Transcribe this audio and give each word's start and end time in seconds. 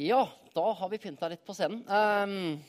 Ja, 0.00 0.28
da 0.54 0.72
har 0.72 0.88
vi 0.88 0.98
pynta 0.98 1.28
litt 1.28 1.42
på 1.44 1.52
scenen. 1.52 1.82
Um, 1.84 2.60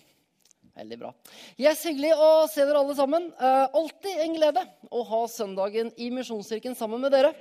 veldig 0.75 0.97
bra. 0.99 1.13
Yes, 1.55 1.85
hyggelig 1.87 2.09
å 2.19 2.25
se 2.51 2.65
dere 2.67 2.81
alle 2.81 2.95
sammen. 2.97 3.29
Uh, 3.39 3.69
alltid 3.71 4.19
en 4.25 4.35
glede 4.35 4.63
å 4.91 5.03
ha 5.07 5.21
søndagen 5.31 5.93
i 5.95 6.09
Misjonskirken 6.11 6.75
sammen 6.75 6.99
med 6.99 7.15
dere. 7.15 7.31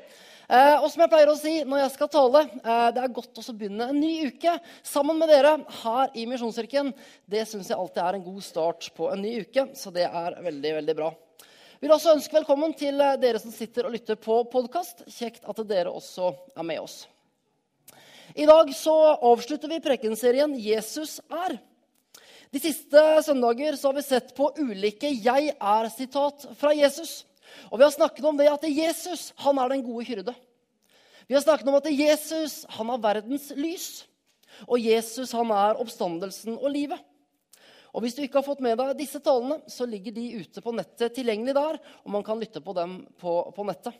Uh, 0.46 0.76
og 0.76 0.86
som 0.92 1.02
jeg 1.02 1.10
pleier 1.10 1.32
å 1.32 1.36
si 1.40 1.56
når 1.66 1.82
jeg 1.82 1.94
skal 1.96 2.12
tale, 2.14 2.46
uh, 2.62 2.86
det 2.94 3.02
er 3.02 3.18
godt 3.18 3.42
å 3.42 3.46
begynne 3.50 3.90
en 3.90 3.98
ny 3.98 4.30
uke 4.30 4.54
sammen 4.86 5.18
med 5.18 5.32
dere 5.32 5.56
her 5.80 6.14
i 6.14 6.30
Misjonskirken. 6.30 6.94
Det 7.26 7.42
syns 7.50 7.74
jeg 7.74 7.82
alltid 7.82 8.04
er 8.06 8.20
en 8.20 8.26
god 8.30 8.46
start 8.46 8.92
på 8.94 9.10
en 9.10 9.24
ny 9.26 9.40
uke, 9.42 9.72
så 9.74 9.90
det 9.94 10.06
er 10.06 10.38
veldig, 10.38 10.76
veldig 10.84 11.00
bra. 11.02 11.14
Vi 11.80 11.88
vil 11.88 11.98
også 11.98 12.14
ønske 12.14 12.38
velkommen 12.38 12.78
til 12.78 13.02
dere 13.18 13.42
som 13.42 13.50
sitter 13.50 13.90
og 13.90 13.98
lytter 13.98 14.22
på 14.22 14.44
podkast. 14.54 15.08
Kjekt 15.10 15.50
at 15.50 15.66
dere 15.66 15.90
også 15.90 16.36
er 16.54 16.76
med 16.76 16.86
oss. 16.86 17.00
I 18.34 18.46
dag 18.46 18.74
så 18.74 18.94
avslutter 19.26 19.68
vi 19.68 19.80
prekenserien 19.82 20.54
'Jesus 20.54 21.20
er'. 21.30 21.58
De 22.50 22.60
siste 22.60 23.02
søndager 23.26 23.76
så 23.76 23.88
har 23.88 23.96
vi 23.98 24.02
sett 24.02 24.34
på 24.34 24.52
ulike 24.58 25.10
'jeg 25.10 25.56
er'-sitat 25.58 26.46
fra 26.54 26.72
Jesus. 26.74 27.24
Og 27.70 27.78
vi 27.78 27.84
har 27.84 27.90
snakket 27.90 28.24
om 28.24 28.36
det 28.36 28.46
at 28.50 28.62
Jesus 28.62 29.32
han 29.36 29.58
er 29.58 29.68
den 29.68 29.82
gode 29.82 30.04
hyrde. 30.04 30.34
Vi 31.26 31.34
har 31.34 31.42
snakket 31.42 31.68
om 31.68 31.74
at 31.74 31.90
Jesus 31.90 32.64
han 32.68 32.90
er 32.90 32.98
verdens 32.98 33.50
lys. 33.50 34.06
Og 34.68 34.78
Jesus 34.78 35.32
han 35.32 35.50
er 35.50 35.78
oppstandelsen 35.80 36.58
og 36.58 36.70
livet. 36.70 36.98
Og 37.92 38.02
Hvis 38.02 38.14
du 38.14 38.22
ikke 38.22 38.38
har 38.38 38.46
fått 38.46 38.60
med 38.60 38.78
deg 38.78 38.98
disse 38.98 39.18
talene, 39.18 39.60
så 39.66 39.86
ligger 39.86 40.12
de 40.12 40.38
ute 40.38 40.60
på 40.62 40.70
nettet 40.70 41.14
tilgjengelig 41.14 41.54
der. 41.54 41.78
og 42.04 42.10
man 42.10 42.22
kan 42.22 42.38
lytte 42.38 42.60
på 42.60 42.72
dem 42.72 43.06
på, 43.18 43.52
på 43.54 43.64
nettet. 43.64 43.94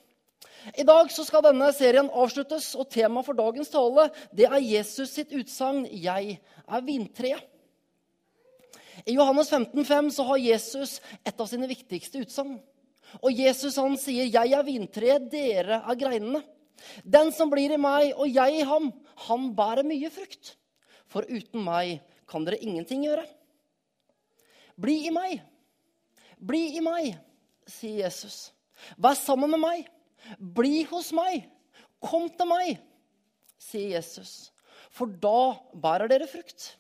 I 0.77 0.85
dag 0.85 1.11
så 1.13 1.25
skal 1.25 1.45
denne 1.45 1.71
serien 1.77 2.11
avsluttes, 2.13 2.73
og 2.77 2.89
temaet 2.93 3.27
for 3.27 3.37
dagens 3.37 3.71
tale 3.73 4.09
det 4.37 4.47
er 4.49 4.61
Jesus 4.61 5.13
sitt 5.17 5.33
utsagn 5.33 5.87
'Jeg 5.87 6.41
er 6.69 6.85
vintreet'. 6.85 7.47
I 9.07 9.17
Johannes 9.17 9.49
15, 9.49 9.85
5 9.85 10.11
så 10.11 10.25
har 10.29 10.37
Jesus 10.37 11.01
et 11.25 11.41
av 11.41 11.49
sine 11.49 11.69
viktigste 11.69 12.21
utsagn. 12.21 12.61
Og 13.23 13.33
Jesus 13.33 13.77
han 13.77 13.97
sier, 13.97 14.25
'Jeg 14.25 14.53
er 14.53 14.63
vintreet, 14.63 15.31
dere 15.31 15.83
er 15.83 15.97
greinene'. 15.97 16.45
Den 17.05 17.33
som 17.33 17.51
blir 17.51 17.73
i 17.73 17.81
meg 17.81 18.15
og 18.17 18.29
jeg 18.29 18.61
i 18.61 18.65
ham, 18.65 18.93
han 19.27 19.55
bærer 19.55 19.85
mye 19.85 20.11
frukt. 20.11 20.57
For 21.11 21.27
uten 21.29 21.65
meg 21.65 22.01
kan 22.29 22.45
dere 22.45 22.61
ingenting 22.63 23.05
gjøre. 23.05 23.27
Bli 24.81 25.07
i 25.09 25.11
meg. 25.11 25.41
Bli 26.41 26.77
i 26.79 26.81
meg, 26.81 27.19
sier 27.69 28.07
Jesus. 28.07 28.53
Vær 28.97 29.15
sammen 29.19 29.51
med 29.51 29.61
meg. 29.61 29.89
Bli 30.39 30.85
hos 30.91 31.11
meg. 31.17 31.49
Kom 32.01 32.29
til 32.33 32.49
meg, 32.49 32.79
sier 33.61 33.97
Jesus. 33.99 34.51
For 34.91 35.11
da 35.23 35.55
bærer 35.77 36.11
dere 36.11 36.29
frukt. 36.31 36.73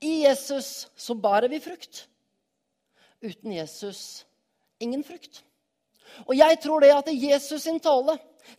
I 0.00 0.24
Jesus 0.24 0.86
så 0.96 1.16
bærer 1.18 1.50
vi 1.50 1.60
frukt. 1.60 2.06
Uten 3.24 3.56
Jesus 3.56 4.24
ingen 4.80 5.04
frukt. 5.04 5.42
Og 6.28 6.36
jeg 6.38 6.60
tror 6.62 6.84
det 6.84 6.92
at 6.94 7.10
Jesus 7.10 7.64
sin 7.64 7.80
tale 7.82 8.16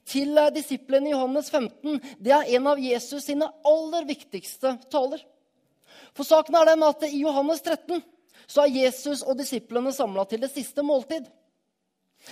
til 0.10 0.38
disiplene 0.56 1.12
i 1.12 1.14
Johannes 1.14 1.52
15 1.54 2.02
det 2.20 2.34
er 2.34 2.52
en 2.58 2.68
av 2.68 2.82
Jesus 2.82 3.28
sine 3.30 3.48
aller 3.66 4.08
viktigste 4.10 4.76
taler. 4.92 5.22
For 6.16 6.28
saken 6.28 6.58
er 6.58 6.72
den 6.72 6.86
at 6.88 7.06
i 7.08 7.22
Johannes 7.22 7.64
13 7.64 8.04
så 8.46 8.66
er 8.66 8.74
Jesus 8.74 9.24
og 9.24 9.38
disiplene 9.40 9.94
samla 9.96 10.26
til 10.30 10.44
det 10.44 10.52
siste 10.54 10.84
måltid. 10.86 11.28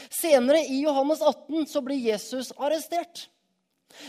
Senere 0.09 0.63
i 0.65 0.81
Johannes 0.83 1.21
18 1.21 1.67
så 1.69 1.81
blir 1.85 1.99
Jesus 2.01 2.51
arrestert. 2.57 3.27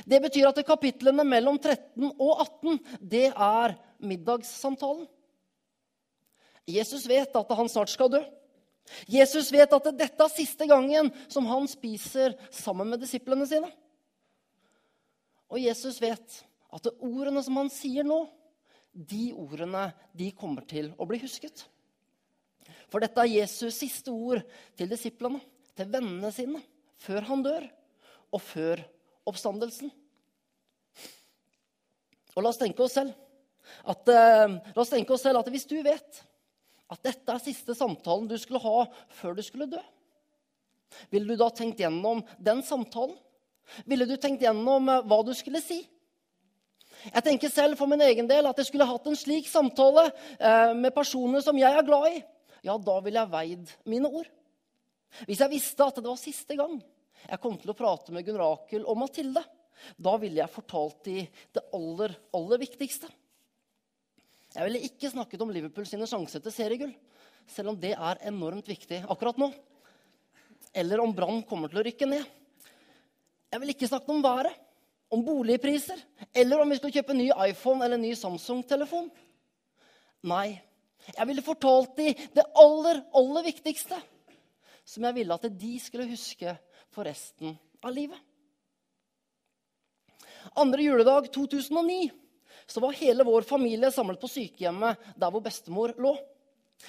Det 0.09 0.21
betyr 0.25 0.49
at 0.49 0.63
kapitlene 0.67 1.27
mellom 1.29 1.59
13 1.61 2.09
og 2.13 2.41
18 2.47 2.79
det 3.01 3.27
er 3.31 3.77
middagssamtalen. 4.05 5.07
Jesus 6.65 7.05
vet 7.09 7.35
at 7.37 7.53
han 7.59 7.69
snart 7.69 7.93
skal 7.93 8.13
dø. 8.13 8.23
Jesus 9.09 9.51
vet 9.53 9.73
at 9.73 9.91
dette 9.97 10.25
er 10.25 10.33
siste 10.33 10.69
gangen 10.69 11.11
som 11.29 11.47
han 11.49 11.69
spiser 11.69 12.37
sammen 12.53 12.89
med 12.93 13.03
disiplene 13.05 13.47
sine. 13.49 13.69
Og 15.53 15.61
Jesus 15.61 16.01
vet 16.03 16.41
at 16.75 16.89
ordene 16.97 17.43
som 17.45 17.61
han 17.61 17.71
sier 17.73 18.07
nå, 18.07 18.25
de 18.95 19.33
ordene 19.37 19.89
de 20.17 20.31
kommer 20.37 20.65
til 20.69 20.93
å 20.97 21.07
bli 21.09 21.21
husket. 21.23 21.67
For 22.89 23.03
dette 23.03 23.21
er 23.21 23.33
Jesus' 23.43 23.81
siste 23.83 24.13
ord 24.13 24.45
til 24.79 24.89
disiplene 24.89 25.43
til 25.79 25.91
vennene 25.91 26.31
sine 26.35 26.63
før 27.05 27.27
han 27.29 27.43
dør, 27.45 27.67
og 28.35 28.43
før 28.43 28.83
oppstandelsen. 29.29 29.91
Og 32.35 32.43
la 32.43 32.51
oss 32.51 32.61
tenke 32.61 32.83
oss 32.83 32.97
selv 32.99 33.15
at, 33.89 34.09
uh, 34.11 34.57
la 34.59 34.81
oss 34.81 34.93
tenke 34.93 35.15
oss 35.15 35.25
selv 35.25 35.41
at 35.41 35.51
hvis 35.53 35.67
du 35.71 35.77
vet 35.85 36.23
at 36.93 37.07
dette 37.07 37.33
er 37.33 37.43
siste 37.43 37.77
samtalen 37.77 38.27
du 38.29 38.37
skulle 38.39 38.61
ha 38.61 38.85
før 39.21 39.37
du 39.39 39.43
skulle 39.47 39.71
dø, 39.71 39.81
ville 41.11 41.35
du 41.35 41.41
da 41.41 41.49
tenkt 41.51 41.81
gjennom 41.83 42.23
den 42.39 42.63
samtalen? 42.67 43.17
Ville 43.89 44.07
du 44.07 44.15
tenkt 44.21 44.45
gjennom 44.45 44.91
uh, 44.91 45.03
hva 45.07 45.23
du 45.27 45.33
skulle 45.37 45.63
si? 45.65 45.81
Jeg 47.05 47.25
tenker 47.27 47.51
selv 47.53 47.77
for 47.77 47.91
min 47.91 48.03
egen 48.07 48.29
del 48.31 48.47
at 48.49 48.61
jeg 48.61 48.69
skulle 48.71 48.87
hatt 48.89 49.07
en 49.09 49.19
slik 49.19 49.49
samtale 49.51 50.07
uh, 50.09 50.73
med 50.77 50.95
personer 50.95 51.43
som 51.45 51.59
jeg 51.59 51.73
er 51.73 51.87
glad 51.87 52.13
i. 52.13 52.23
Ja, 52.65 52.79
da 52.81 52.99
ville 53.05 53.21
jeg 53.21 53.33
veid 53.33 53.73
mine 53.89 54.09
ord. 54.09 54.31
Hvis 55.23 55.41
jeg 55.41 55.53
visste 55.53 55.87
at 55.87 55.99
det 56.01 56.09
var 56.09 56.21
siste 56.21 56.57
gang 56.59 56.79
jeg 57.25 57.41
kom 57.41 57.57
til 57.61 57.73
å 57.73 57.77
prate 57.79 58.13
med 58.13 58.27
Gunn 58.27 58.41
Rakel 58.41 58.85
og 58.85 58.99
Mathilde, 59.01 59.41
da 59.97 60.15
ville 60.21 60.43
jeg 60.43 60.53
fortalt 60.53 61.05
de 61.07 61.23
det 61.55 61.63
aller, 61.77 62.15
aller 62.37 62.61
viktigste. 62.61 63.09
Jeg 64.55 64.69
ville 64.69 64.83
ikke 64.87 65.11
snakket 65.11 65.43
om 65.43 65.53
Liverpool 65.55 65.87
sine 65.89 66.07
sjanser 66.09 66.43
til 66.45 66.55
seriegull, 66.55 66.93
selv 67.51 67.73
om 67.73 67.79
det 67.81 67.95
er 67.95 68.21
enormt 68.29 68.69
viktig 68.71 69.01
akkurat 69.11 69.41
nå. 69.41 69.51
Eller 70.75 71.03
om 71.03 71.15
Brann 71.15 71.43
kommer 71.49 71.71
til 71.71 71.81
å 71.81 71.87
rykke 71.87 72.09
ned. 72.11 72.29
Jeg 73.51 73.63
ville 73.63 73.75
ikke 73.75 73.89
snakket 73.91 74.15
om 74.15 74.23
været, 74.25 74.55
om 75.15 75.23
boligpriser, 75.25 76.01
eller 76.35 76.63
om 76.63 76.71
vi 76.71 76.79
skulle 76.79 76.97
kjøpe 76.97 77.17
ny 77.17 77.29
iPhone 77.49 77.85
eller 77.87 78.01
ny 78.01 78.15
Samsung-telefon. 78.19 79.11
Nei, 80.27 80.57
jeg 81.11 81.29
ville 81.29 81.45
fortalt 81.45 81.95
de 81.99 82.13
det 82.35 82.45
aller, 82.59 83.03
aller 83.15 83.47
viktigste 83.47 83.99
som 84.85 85.07
jeg 85.09 85.17
ville 85.17 85.37
at 85.37 85.49
de 85.49 85.73
skulle 85.81 86.09
huske 86.11 86.57
for 86.93 87.09
resten 87.09 87.57
av 87.85 87.95
livet. 87.95 88.19
Andre 90.61 90.85
juledag 90.85 91.31
2009 91.33 92.11
så 92.67 92.81
var 92.81 92.97
hele 93.01 93.25
vår 93.25 93.43
familie 93.49 93.91
samlet 93.93 94.21
på 94.21 94.31
sykehjemmet 94.31 95.01
der 95.17 95.33
hvor 95.33 95.45
bestemor 95.45 95.95
lå. 96.01 96.15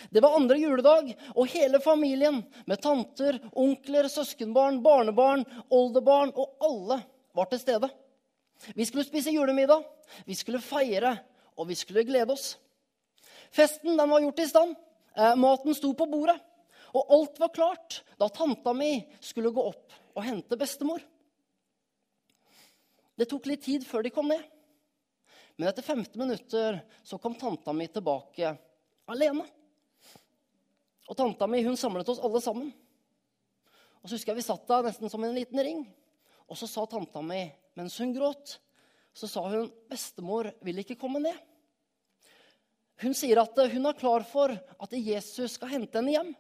Det 0.10 0.20
var 0.24 0.36
andre 0.36 0.58
juledag, 0.60 1.12
og 1.36 1.48
hele 1.54 1.80
familien 1.80 2.42
med 2.68 2.82
tanter, 2.82 3.38
onkler, 3.54 4.10
søskenbarn, 4.12 4.82
barnebarn, 4.84 5.46
oldebarn 5.72 6.34
og 6.36 6.58
alle 6.66 7.00
var 7.36 7.48
til 7.52 7.62
stede. 7.62 7.90
Vi 8.76 8.86
skulle 8.88 9.06
spise 9.06 9.32
julemiddag, 9.32 9.86
vi 10.26 10.36
skulle 10.36 10.64
feire, 10.64 11.16
og 11.56 11.70
vi 11.70 11.78
skulle 11.78 12.04
glede 12.08 12.34
oss. 12.34 12.56
Festen 13.54 13.96
den 13.96 14.10
var 14.10 14.24
gjort 14.24 14.42
i 14.42 14.50
stand. 14.50 14.76
Eh, 15.16 15.36
maten 15.40 15.76
sto 15.76 15.94
på 15.96 16.08
bordet. 16.12 16.38
Og 16.96 17.12
alt 17.12 17.40
var 17.42 17.52
klart 17.52 18.00
da 18.20 18.30
tanta 18.32 18.72
mi 18.74 19.04
skulle 19.20 19.52
gå 19.52 19.64
opp 19.68 19.96
og 20.16 20.24
hente 20.24 20.58
bestemor. 20.60 21.04
Det 23.16 23.28
tok 23.32 23.48
litt 23.52 23.64
tid 23.66 23.84
før 23.88 24.06
de 24.06 24.14
kom 24.16 24.30
ned. 24.32 24.44
Men 25.56 25.70
etter 25.72 25.84
15 25.84 26.20
minutter 26.20 26.82
så 27.04 27.20
kom 27.20 27.36
tanta 27.40 27.74
mi 27.76 27.88
tilbake 27.88 28.54
alene. 29.12 29.46
Og 31.08 31.18
tanta 31.20 31.48
mi 31.48 31.62
hun 31.64 31.78
samlet 31.80 32.10
oss 32.12 32.24
alle 32.24 32.42
sammen. 32.44 32.72
Og 34.02 34.10
så 34.10 34.18
husker 34.18 34.34
jeg 34.34 34.42
Vi 34.42 34.48
satt 34.48 34.68
der 34.68 34.88
nesten 34.88 35.12
som 35.12 35.24
en 35.24 35.36
liten 35.36 35.60
ring. 35.60 35.84
Og 36.46 36.60
så 36.60 36.68
sa 36.70 36.86
tanta 36.86 37.24
mi, 37.26 37.48
mens 37.76 37.98
hun 38.00 38.14
gråt, 38.14 38.60
så 39.16 39.28
sa 39.28 39.42
hun, 39.48 39.72
'Bestemor 39.90 40.52
vil 40.62 40.80
ikke 40.80 41.00
komme 41.00 41.20
ned.' 41.20 41.40
Hun 43.02 43.14
sier 43.14 43.42
at 43.42 43.58
hun 43.72 43.86
er 43.86 43.98
klar 43.98 44.24
for 44.24 44.52
at 44.52 44.92
Jesus 44.94 45.58
skal 45.58 45.68
hente 45.68 45.98
henne 45.98 46.12
hjem. 46.12 46.36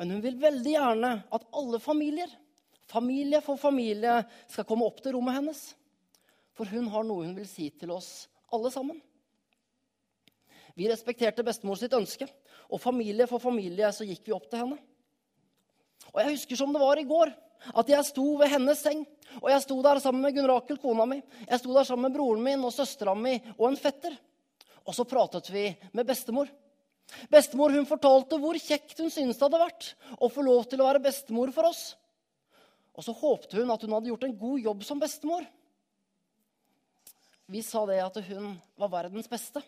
Men 0.00 0.14
hun 0.14 0.22
vil 0.24 0.40
veldig 0.40 0.74
gjerne 0.74 1.12
at 1.32 1.46
alle 1.58 1.78
familier, 1.82 2.30
familie 2.90 3.40
for 3.44 3.60
familie, 3.60 4.20
skal 4.50 4.66
komme 4.68 4.86
opp 4.88 5.02
til 5.04 5.16
rommet 5.16 5.38
hennes. 5.38 5.62
For 6.56 6.68
hun 6.68 6.88
har 6.92 7.06
noe 7.06 7.26
hun 7.26 7.36
vil 7.36 7.48
si 7.48 7.68
til 7.76 7.92
oss 7.94 8.26
alle 8.52 8.72
sammen. 8.72 8.98
Vi 10.74 10.88
respekterte 10.88 11.44
bestemor 11.44 11.76
sitt 11.76 11.92
ønske, 11.96 12.26
og 12.72 12.80
familie 12.80 13.28
for 13.28 13.42
familie 13.42 13.90
så 13.92 14.06
gikk 14.08 14.24
vi 14.28 14.36
opp 14.36 14.48
til 14.48 14.64
henne. 14.64 14.78
Og 16.12 16.20
jeg 16.20 16.34
husker 16.34 16.58
som 16.58 16.72
det 16.72 16.80
var 16.82 17.00
i 17.00 17.08
går, 17.08 17.32
at 17.78 17.92
jeg 17.92 18.08
sto 18.08 18.24
ved 18.40 18.50
hennes 18.52 18.80
seng. 18.80 19.04
Og 19.40 19.48
jeg 19.52 19.62
sto 19.64 19.76
der 19.84 20.00
sammen 20.02 20.24
med 20.24 20.34
Gunn 20.36 20.48
Rakel, 20.50 20.80
kona 20.82 21.06
mi. 21.08 21.20
Jeg 21.46 21.60
sto 21.60 21.72
der 21.76 21.86
sammen 21.88 22.08
med 22.08 22.16
broren 22.16 22.42
min 22.44 22.64
og 22.66 22.74
søstera 22.74 23.14
mi 23.16 23.36
og 23.54 23.68
en 23.68 23.78
fetter. 23.80 24.16
Og 24.82 24.96
så 24.96 25.06
pratet 25.08 25.48
vi 25.52 25.68
med 25.92 26.08
bestemor. 26.08 26.50
Bestemor 27.32 27.74
hun 27.74 27.88
fortalte 27.88 28.38
hvor 28.40 28.56
kjekt 28.60 29.00
hun 29.02 29.10
syntes 29.12 29.38
det 29.38 29.46
hadde 29.46 29.60
vært 29.60 29.88
å 30.18 30.30
få 30.32 30.44
lov 30.46 30.64
til 30.70 30.80
å 30.80 30.86
være 30.88 31.02
bestemor 31.04 31.52
for 31.54 31.68
oss. 31.68 31.82
Og 32.92 33.04
så 33.06 33.14
håpte 33.16 33.58
hun 33.58 33.72
at 33.72 33.84
hun 33.84 33.94
hadde 33.96 34.10
gjort 34.12 34.26
en 34.28 34.38
god 34.38 34.66
jobb 34.68 34.84
som 34.86 35.00
bestemor. 35.00 35.46
vi 37.52 37.62
sa 37.62 37.84
det 37.86 38.00
at 38.00 38.16
hun 38.28 38.54
var 38.80 38.88
verdens 38.88 39.28
beste. 39.28 39.60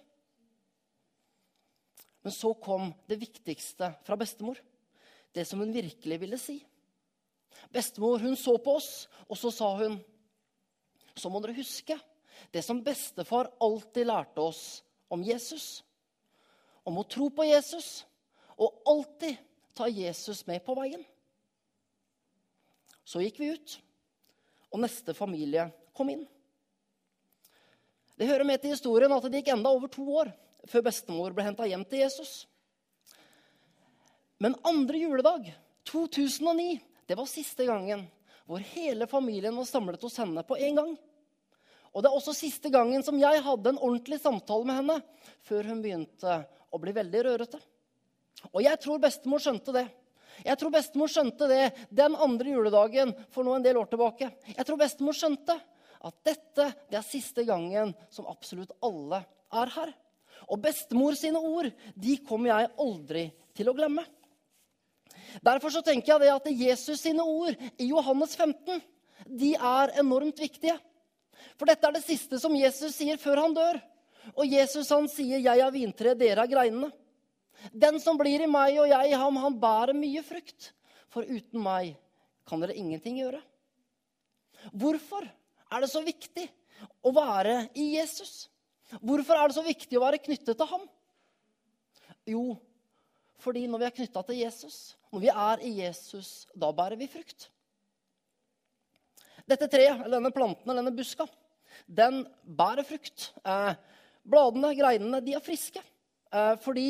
Men 2.25 2.33
så 2.33 2.55
kom 2.55 2.95
det 3.07 3.21
viktigste 3.21 3.91
fra 4.07 4.17
bestemor. 4.17 4.57
Det 5.33 5.45
som 5.45 5.61
hun 5.61 5.73
virkelig 5.73 6.21
ville 6.21 6.39
si. 6.41 6.57
Bestemor 7.73 8.23
hun 8.23 8.37
så 8.37 8.57
på 8.59 8.77
oss, 8.79 9.09
og 9.29 9.37
så 9.37 9.51
sa 9.53 9.75
hun 9.83 10.01
Så 11.15 11.31
må 11.31 11.39
dere 11.39 11.55
huske 11.55 11.95
det 12.51 12.65
som 12.67 12.81
bestefar 12.83 13.47
alltid 13.63 14.09
lærte 14.09 14.41
oss 14.43 14.83
om 15.09 15.23
Jesus. 15.23 15.85
Om 16.85 17.01
å 17.01 17.09
tro 17.09 17.31
på 17.33 17.47
Jesus 17.49 18.05
og 18.55 18.85
alltid 18.87 19.41
ta 19.75 19.89
Jesus 19.89 20.45
med 20.47 20.63
på 20.65 20.77
veien. 20.79 21.03
Så 23.05 23.21
gikk 23.21 23.41
vi 23.41 23.51
ut, 23.53 23.77
og 24.73 24.81
neste 24.85 25.15
familie 25.17 25.69
kom 25.97 26.13
inn. 26.13 26.25
Det 28.15 28.29
hører 28.31 28.47
med 28.47 28.63
til 28.63 28.73
historien 28.73 29.13
at 29.13 29.27
det 29.27 29.43
gikk 29.43 29.53
enda 29.57 29.73
over 29.75 29.91
to 29.91 30.05
år 30.23 30.31
før 30.71 30.87
bestemor 30.87 31.35
ble 31.35 31.45
henta 31.45 31.67
hjem 31.69 31.85
til 31.89 32.05
Jesus. 32.05 32.45
Men 34.39 34.57
andre 34.67 35.01
juledag, 35.03 35.51
2009, 35.91 36.79
det 37.09 37.17
var 37.19 37.29
siste 37.29 37.67
gangen 37.69 38.07
hvor 38.45 38.63
hele 38.75 39.09
familien 39.09 39.57
var 39.57 39.69
samlet 39.69 40.03
hos 40.05 40.17
henne 40.21 40.45
på 40.47 40.57
en 40.61 40.81
gang. 40.81 40.95
Og 41.95 42.03
det 42.03 42.11
er 42.11 42.17
også 42.19 42.35
siste 42.37 42.71
gangen 42.75 43.05
som 43.07 43.19
jeg 43.21 43.43
hadde 43.45 43.71
en 43.71 43.81
ordentlig 43.81 44.19
samtale 44.21 44.67
med 44.67 44.81
henne 44.81 44.99
før 45.47 45.71
hun 45.71 45.83
begynte 45.85 46.41
å 46.75 46.81
blir 46.83 46.97
veldig 46.97 47.23
rørete. 47.29 47.61
Og 48.53 48.65
jeg 48.65 48.81
tror 48.83 49.03
bestemor 49.03 49.43
skjønte 49.43 49.75
det. 49.77 49.85
Jeg 50.43 50.59
tror 50.59 50.73
bestemor 50.75 51.11
skjønte 51.11 51.47
det 51.49 51.63
den 51.95 52.17
andre 52.19 52.57
juledagen 52.57 53.15
for 53.33 53.47
nå 53.47 53.55
en 53.57 53.65
del 53.65 53.79
år 53.79 53.87
tilbake. 53.93 54.33
Jeg 54.51 54.67
tror 54.67 54.81
bestemor 54.81 55.17
skjønte 55.17 55.55
at 56.05 56.17
dette 56.27 56.67
det 56.91 56.99
er 56.99 57.07
siste 57.07 57.47
gangen 57.47 57.95
som 58.13 58.29
absolutt 58.29 58.75
alle 58.85 59.23
er 59.55 59.73
her. 59.77 59.95
Og 60.51 60.61
bestemor 60.61 61.17
sine 61.17 61.41
ord 61.41 61.71
de 61.95 62.19
kommer 62.27 62.51
jeg 62.51 62.73
aldri 62.83 63.25
til 63.57 63.71
å 63.71 63.77
glemme. 63.77 64.05
Derfor 65.45 65.73
så 65.73 65.83
tenker 65.85 66.15
jeg 66.15 66.25
det 66.25 66.35
at 66.35 66.51
Jesus 66.51 67.01
sine 67.01 67.25
ord 67.25 67.55
i 67.79 67.89
Johannes 67.89 68.35
15 68.37 68.83
de 69.25 69.55
er 69.55 69.95
enormt 70.03 70.41
viktige. 70.43 70.77
For 71.55 71.71
dette 71.71 71.87
er 71.87 71.97
det 71.97 72.05
siste 72.05 72.39
som 72.43 72.55
Jesus 72.59 72.97
sier 72.97 73.19
før 73.21 73.45
han 73.45 73.57
dør. 73.57 73.79
Og 74.33 74.47
Jesus 74.49 74.89
han 74.89 75.09
sier, 75.09 75.39
'Jeg 75.39 75.61
er 75.61 75.71
vintre, 75.71 76.15
dere 76.15 76.43
er 76.43 76.49
greinene'. 76.51 76.93
Den 77.73 78.01
som 78.01 78.19
blir 78.19 78.43
i 78.43 78.51
meg 78.51 78.79
og 78.79 78.89
jeg 78.89 79.11
i 79.11 79.19
ham, 79.19 79.37
han 79.37 79.61
bærer 79.61 79.97
mye 79.97 80.23
frukt. 80.23 80.73
For 81.09 81.23
uten 81.23 81.63
meg 81.63 81.95
kan 82.49 82.61
dere 82.61 82.77
ingenting 82.77 83.21
gjøre. 83.21 83.41
Hvorfor 84.73 85.25
er 85.25 85.81
det 85.81 85.91
så 85.91 86.03
viktig 86.05 86.49
å 87.05 87.13
være 87.15 87.69
i 87.75 87.95
Jesus? 87.95 88.49
Hvorfor 89.01 89.39
er 89.39 89.49
det 89.49 89.57
så 89.57 89.65
viktig 89.65 89.99
å 89.99 90.05
være 90.05 90.23
knyttet 90.23 90.57
til 90.57 90.67
ham? 90.67 90.85
Jo, 92.29 92.57
fordi 93.41 93.67
når 93.69 93.83
vi 93.83 93.89
er 93.89 93.97
knytta 93.99 94.23
til 94.25 94.41
Jesus, 94.41 94.97
når 95.13 95.25
vi 95.25 95.33
er 95.33 95.65
i 95.65 95.73
Jesus, 95.83 96.47
da 96.57 96.71
bærer 96.73 96.99
vi 97.01 97.11
frukt. 97.11 97.49
Dette 99.45 99.69
treet, 99.69 99.99
eller 100.01 100.17
denne 100.17 100.33
planten 100.33 100.71
eller 100.71 100.81
denne 100.81 100.97
buska, 100.97 101.27
den 101.85 102.23
bærer 102.45 102.87
frukt. 102.87 103.29
Eh, 103.45 103.75
bladene, 104.25 104.73
greinene, 104.77 105.21
de 105.25 105.35
er 105.37 105.45
friske 105.45 105.81
eh, 105.81 106.55
fordi, 106.65 106.89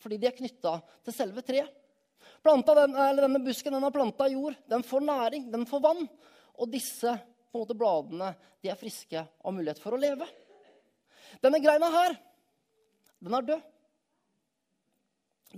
fordi, 0.00 0.18
de 0.20 0.28
er 0.30 0.36
knytta 0.36 0.78
til 1.06 1.16
selve 1.16 1.44
treet. 1.46 1.76
Den, 2.40 2.62
denne 3.18 3.40
busken 3.44 3.74
den 3.76 3.84
er 3.84 3.92
planta 3.92 4.28
jord. 4.32 4.56
Den 4.70 4.84
får 4.86 5.04
næring, 5.04 5.50
den 5.52 5.66
får 5.68 5.82
vann. 5.84 6.06
Og 6.56 6.70
disse 6.72 7.12
på 7.50 7.58
en 7.58 7.64
måte, 7.64 7.76
bladene 7.76 8.30
de 8.62 8.70
er 8.70 8.78
friske 8.78 9.20
og 9.20 9.50
har 9.50 9.56
mulighet 9.56 9.82
for 9.82 9.96
å 9.96 10.00
leve. 10.00 10.28
Denne 11.44 11.60
greina 11.62 11.90
her, 11.92 12.16
den 13.20 13.36
er 13.36 13.46
død. 13.48 13.66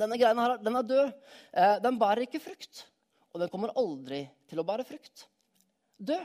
Denne 0.02 0.16
greina 0.16 0.46
her, 0.46 0.56
den 0.64 0.78
er 0.78 0.88
død. 0.88 1.12
Eh, 1.52 1.76
den 1.84 1.98
bærer 2.00 2.24
ikke 2.24 2.42
frukt. 2.42 2.86
Og 3.32 3.40
den 3.40 3.50
kommer 3.52 3.74
aldri 3.78 4.24
til 4.48 4.60
å 4.60 4.66
bære 4.66 4.86
frukt. 4.88 5.26
Død. 6.00 6.24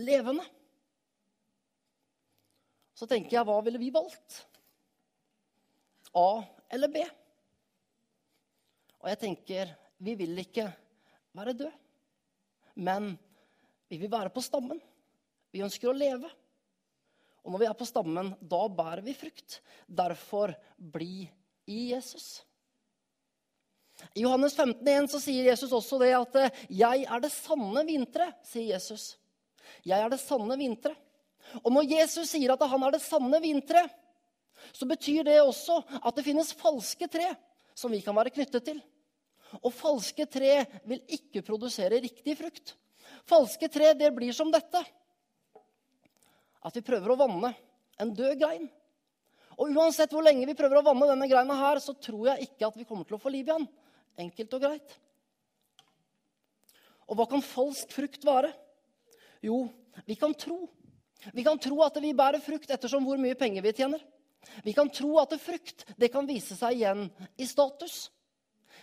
Levende. 0.00 0.44
Så 3.02 3.08
tenker 3.10 3.34
jeg, 3.34 3.42
hva 3.48 3.56
ville 3.66 3.80
vi 3.82 3.88
valgt? 3.90 4.36
A 6.14 6.44
eller 6.70 6.92
B? 6.92 7.00
Og 9.02 9.08
jeg 9.10 9.18
tenker, 9.24 9.72
vi 9.98 10.14
vil 10.20 10.38
ikke 10.38 10.68
være 11.34 11.56
død. 11.64 11.74
Men 12.86 13.10
vi 13.90 13.98
vil 13.98 14.12
være 14.12 14.30
på 14.30 14.44
stammen. 14.46 14.78
Vi 15.50 15.64
ønsker 15.66 15.90
å 15.90 15.96
leve. 15.98 16.30
Og 17.42 17.50
når 17.50 17.64
vi 17.64 17.70
er 17.72 17.76
på 17.82 17.90
stammen, 17.90 18.36
da 18.38 18.62
bærer 18.70 19.02
vi 19.02 19.18
frukt. 19.18 19.58
Derfor 19.90 20.54
bli 20.78 21.26
i 21.66 21.82
Jesus. 21.90 22.44
I 24.14 24.22
Johannes 24.22 24.54
15, 24.54 24.78
1 24.86 25.10
så 25.10 25.18
sier 25.26 25.50
Jesus 25.50 25.74
også 25.74 25.98
det 25.98 26.14
at 26.14 26.38
'jeg 26.70 27.02
er 27.02 27.20
det 27.20 27.34
sanne 27.34 27.82
vinteret', 27.82 28.38
sier 28.46 28.78
Jesus. 28.78 29.16
Jeg 29.82 29.98
er 29.98 30.08
det 30.08 30.22
sanne 30.22 30.54
vintre. 30.54 30.94
Og 31.62 31.70
når 31.74 31.90
Jesus 31.90 32.32
sier 32.32 32.54
at 32.54 32.64
han 32.68 32.86
er 32.86 32.94
det 32.94 33.02
sanne 33.04 33.40
vintre, 33.42 33.82
så 34.72 34.86
betyr 34.88 35.26
det 35.26 35.40
også 35.42 35.80
at 35.98 36.16
det 36.16 36.24
finnes 36.26 36.54
falske 36.56 37.08
tre 37.10 37.32
som 37.74 37.92
vi 37.92 38.02
kan 38.04 38.16
være 38.16 38.32
knyttet 38.34 38.66
til. 38.68 38.78
Og 39.60 39.74
falske 39.74 40.26
tre 40.30 40.62
vil 40.88 41.02
ikke 41.12 41.44
produsere 41.44 42.00
riktig 42.00 42.36
frukt. 42.38 42.76
Falske 43.28 43.68
tre 43.72 43.92
det 43.98 44.12
blir 44.14 44.32
som 44.36 44.50
dette 44.52 44.80
at 46.62 46.76
vi 46.78 46.84
prøver 46.86 47.12
å 47.12 47.18
vanne 47.18 47.50
en 48.00 48.12
død 48.14 48.38
grein. 48.38 48.68
Og 49.58 49.74
uansett 49.74 50.12
hvor 50.14 50.24
lenge 50.24 50.46
vi 50.48 50.56
prøver 50.56 50.78
å 50.80 50.86
vanne 50.86 51.08
denne 51.10 51.28
greina 51.30 51.56
her, 51.58 51.80
så 51.82 51.94
tror 51.98 52.30
jeg 52.30 52.48
ikke 52.48 52.68
at 52.68 52.76
vi 52.78 52.86
kommer 52.88 53.06
til 53.06 53.18
å 53.18 53.22
få 53.22 53.32
liv 53.34 53.44
i 53.44 53.50
den. 53.50 53.66
Enkelt 54.22 54.54
og 54.56 54.62
greit. 54.64 54.94
Og 57.10 57.18
hva 57.18 57.26
kan 57.28 57.44
falsk 57.44 57.90
frukt 57.92 58.24
være? 58.24 58.52
Jo, 59.44 59.66
vi 60.06 60.16
kan 60.16 60.32
tro. 60.38 60.64
Vi 61.30 61.44
kan 61.46 61.60
tro 61.62 61.78
at 61.86 61.96
vi 62.02 62.10
bærer 62.16 62.42
frukt 62.42 62.70
ettersom 62.74 63.06
hvor 63.06 63.20
mye 63.20 63.38
penger 63.38 63.62
vi 63.62 63.74
tjener. 63.76 64.02
Vi 64.66 64.74
kan 64.74 64.90
tro 64.90 65.14
at 65.22 65.36
frukt 65.38 65.86
det 66.00 66.10
kan 66.10 66.26
vise 66.26 66.56
seg 66.58 66.80
igjen 66.80 67.06
i 67.38 67.46
status. 67.46 68.08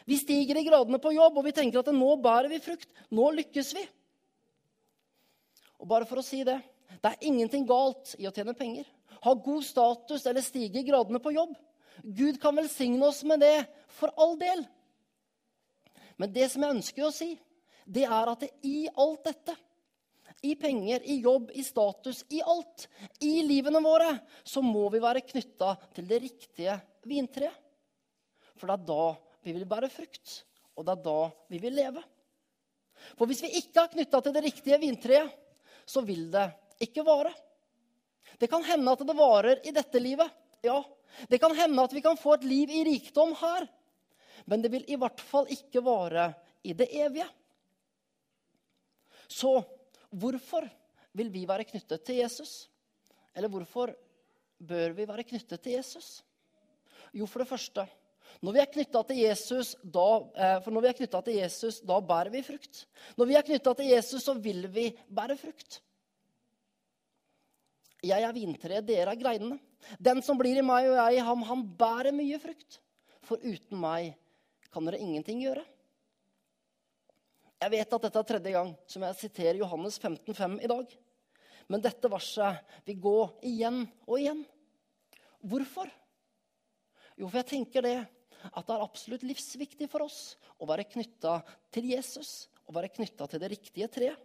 Vi 0.07 0.17
stiger 0.17 0.57
i 0.57 0.65
gradene 0.65 1.01
på 1.01 1.11
jobb, 1.13 1.37
og 1.37 1.45
vi 1.45 1.53
tenker 1.53 1.81
at 1.81 1.91
nå 1.93 2.13
bærer 2.23 2.49
vi 2.49 2.61
frukt. 2.63 2.87
Nå 3.11 3.27
lykkes 3.41 3.73
vi. 3.75 3.83
Og 5.79 5.87
bare 5.91 6.07
for 6.07 6.21
å 6.21 6.25
si 6.25 6.41
det 6.47 6.57
det 6.99 7.11
er 7.11 7.27
ingenting 7.29 7.67
galt 7.69 8.15
i 8.19 8.27
å 8.27 8.33
tjene 8.33 8.55
penger, 8.57 8.87
ha 9.23 9.33
god 9.35 9.63
status 9.63 10.25
eller 10.27 10.43
stige 10.43 10.81
i 10.81 10.87
gradene 10.87 11.21
på 11.23 11.31
jobb. 11.35 11.53
Gud 12.03 12.39
kan 12.41 12.57
velsigne 12.57 13.05
oss 13.07 13.21
med 13.27 13.43
det, 13.43 13.67
for 13.99 14.11
all 14.19 14.35
del. 14.39 14.63
Men 16.19 16.33
det 16.35 16.49
som 16.51 16.63
jeg 16.63 16.75
ønsker 16.75 17.05
å 17.07 17.13
si, 17.13 17.29
det 17.85 18.03
er 18.07 18.31
at 18.31 18.43
det 18.43 18.49
i 18.67 18.87
alt 18.89 19.23
dette, 19.27 19.55
i 20.41 20.55
penger, 20.55 21.03
i 21.03 21.19
jobb, 21.23 21.51
i 21.53 21.63
status, 21.63 22.23
i 22.29 22.41
alt, 22.41 22.87
i 23.19 23.41
livene 23.43 23.81
våre, 23.83 24.11
så 24.43 24.63
må 24.63 24.87
vi 24.93 25.01
være 25.03 25.25
knytta 25.27 25.73
til 25.95 26.07
det 26.09 26.21
riktige 26.23 26.77
vintreet. 27.09 27.55
For 28.59 28.67
det 28.67 28.75
er 28.75 28.87
da 28.87 29.03
vi 29.45 29.55
vil 29.55 29.67
bære 29.69 29.91
frukt, 29.91 30.39
og 30.75 30.87
det 30.87 30.95
er 30.95 31.03
da 31.05 31.19
vi 31.51 31.61
vil 31.63 31.77
leve. 31.79 32.03
For 33.15 33.29
hvis 33.29 33.43
vi 33.45 33.53
ikke 33.61 33.83
er 33.83 33.93
knytta 33.93 34.21
til 34.23 34.35
det 34.35 34.43
riktige 34.43 34.79
vintreet, 34.81 35.31
så 35.87 36.03
vil 36.05 36.27
det 36.33 36.49
ikke 36.83 37.05
vare. 37.07 37.31
Det 38.39 38.49
kan 38.51 38.63
hende 38.63 38.91
at 38.91 39.03
det 39.07 39.17
varer 39.17 39.63
i 39.67 39.73
dette 39.75 40.01
livet. 40.01 40.29
Ja, 40.63 40.81
det 41.31 41.39
kan 41.41 41.55
hende 41.55 41.83
at 41.83 41.95
vi 41.95 42.03
kan 42.03 42.19
få 42.19 42.35
et 42.37 42.47
liv 42.47 42.71
i 42.71 42.83
rikdom 42.87 43.33
her. 43.39 43.67
Men 44.45 44.61
det 44.63 44.71
vil 44.71 44.85
i 44.87 44.97
hvert 44.99 45.19
fall 45.23 45.49
ikke 45.51 45.83
vare 45.83 46.31
i 46.63 46.75
det 46.77 46.87
evige. 46.95 47.27
Så 49.29 49.59
hvorfor 50.09 50.67
vil 51.13 51.31
vi 51.33 51.45
være 51.47 51.67
knyttet 51.69 52.03
til 52.05 52.21
Jesus? 52.21 52.69
Eller 53.35 53.51
hvorfor 53.51 53.93
bør 54.59 54.93
vi 54.97 55.07
være 55.07 55.23
knyttet 55.23 55.61
til 55.61 55.77
Jesus? 55.77 56.19
Jo, 57.13 57.25
for 57.25 57.43
det 57.43 57.49
første 57.49 57.87
når 58.39 58.55
vi 58.55 58.61
er 58.61 58.71
knytta 58.71 59.01
til 59.09 59.19
Jesus, 59.19 59.73
da, 59.83 60.07
eh, 60.39 60.57
for 60.63 60.71
når 60.71 60.85
vi 60.85 60.89
er 60.89 61.21
til 61.25 61.35
Jesus, 61.35 61.79
da 61.81 61.99
bærer 61.99 62.31
vi 62.31 62.43
frukt. 62.45 62.85
Når 63.17 63.27
vi 63.27 63.35
er 63.35 63.43
knytta 63.43 63.73
til 63.75 63.89
Jesus, 63.91 64.23
så 64.23 64.33
vil 64.33 64.67
vi 64.71 64.85
bære 65.09 65.35
frukt. 65.37 65.81
Jeg 68.03 68.23
er 68.23 68.31
vintreet, 68.31 68.85
dere 68.87 69.11
er 69.11 69.19
greinene. 69.19 69.59
Den 69.99 70.21
som 70.23 70.39
blir 70.39 70.55
i 70.55 70.63
meg 70.63 70.87
og 70.87 70.95
jeg 70.95 71.17
i 71.17 71.25
ham, 71.25 71.43
han 71.43 71.65
bærer 71.75 72.15
mye 72.15 72.39
frukt. 72.39 72.79
For 73.27 73.35
uten 73.43 73.75
meg 73.79 74.15
kan 74.71 74.87
dere 74.87 75.01
ingenting 75.03 75.43
gjøre. 75.43 75.65
Jeg 77.59 77.73
vet 77.73 77.93
at 77.95 78.03
dette 78.05 78.21
er 78.21 78.27
tredje 78.27 78.51
gang 78.55 78.69
som 78.87 79.03
jeg 79.03 79.19
siterer 79.19 79.57
Johannes 79.59 79.97
15, 79.99 80.31
5 80.35 80.53
i 80.63 80.69
dag. 80.71 80.93
Men 81.69 81.83
dette 81.83 82.11
verset 82.11 82.77
vil 82.87 83.01
gå 83.03 83.17
igjen 83.49 83.81
og 84.07 84.15
igjen. 84.15 84.45
Hvorfor? 85.43 85.91
Jo, 87.19 87.27
for 87.27 87.41
jeg 87.41 87.49
tenker 87.51 87.83
det 87.83 87.97
at 87.99 88.63
det 88.63 88.75
er 88.77 88.85
absolutt 88.85 89.27
livsviktig 89.27 89.89
for 89.91 90.07
oss 90.07 90.37
å 90.55 90.67
være 90.69 90.87
knytta 90.87 91.41
til 91.75 91.91
Jesus, 91.91 92.47
å 92.63 92.71
være 92.75 92.93
knytta 92.95 93.27
til 93.27 93.43
det 93.43 93.51
riktige 93.51 93.91
treet. 93.91 94.15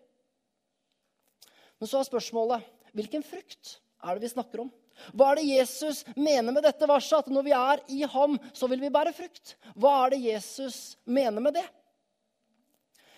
Men 1.83 1.91
så 1.91 1.99
er 1.99 2.07
spørsmålet 2.07 2.71
hvilken 2.95 3.27
frukt 3.27 3.79
er 4.05 4.15
det 4.15 4.29
vi 4.29 4.35
snakker 4.37 4.63
om? 4.63 4.71
Hva 5.11 5.33
er 5.33 5.41
det 5.41 5.51
Jesus 5.51 6.05
mener 6.15 6.55
med 6.55 6.63
dette 6.63 6.87
verset? 6.87 7.25
At 7.25 7.35
når 7.35 7.49
vi 7.49 7.55
er 7.59 7.83
i 7.91 8.05
ham, 8.15 8.39
så 8.55 8.71
vil 8.71 8.79
vi 8.85 8.95
bære 8.95 9.15
frukt. 9.17 9.57
Hva 9.75 10.05
er 10.05 10.15
det 10.15 10.27
Jesus 10.29 10.95
mener 11.03 11.43
med 11.43 11.59
det? 11.59 11.67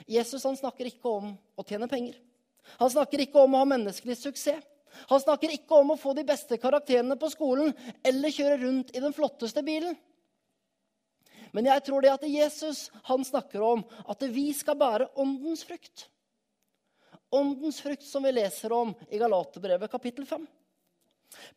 Jesus 0.07 0.45
han 0.47 0.57
snakker 0.57 0.89
ikke 0.89 1.11
om 1.11 1.33
å 1.35 1.65
tjene 1.67 1.89
penger. 1.91 2.17
Han 2.81 2.91
snakker 2.91 3.23
ikke 3.23 3.43
om 3.43 3.55
å 3.55 3.63
ha 3.63 3.69
menneskelig 3.69 4.19
suksess. 4.21 4.65
Han 5.11 5.21
snakker 5.21 5.53
ikke 5.53 5.77
om 5.77 5.93
å 5.93 5.99
få 6.01 6.15
de 6.17 6.25
beste 6.25 6.57
karakterene 6.57 7.19
på 7.21 7.29
skolen 7.29 7.75
eller 8.07 8.33
kjøre 8.33 8.61
rundt 8.63 8.95
i 8.97 9.03
den 9.03 9.13
flotteste 9.13 9.61
bilen. 9.67 9.97
Men 11.53 11.69
jeg 11.69 11.85
tror 11.85 12.05
det 12.05 12.13
at 12.15 12.25
Jesus 12.29 12.87
han 13.09 13.25
snakker 13.25 13.63
om 13.65 13.83
at 14.09 14.25
vi 14.33 14.49
skal 14.57 14.79
bære 14.81 15.11
åndens 15.21 15.67
frukt. 15.69 16.07
Åndens 17.35 17.83
frukt 17.85 18.07
som 18.07 18.25
vi 18.25 18.33
leser 18.33 18.73
om 18.73 18.95
i 19.11 19.21
Galaterbrevet 19.21 19.93
kapittel 19.93 20.27
5. 20.29 20.47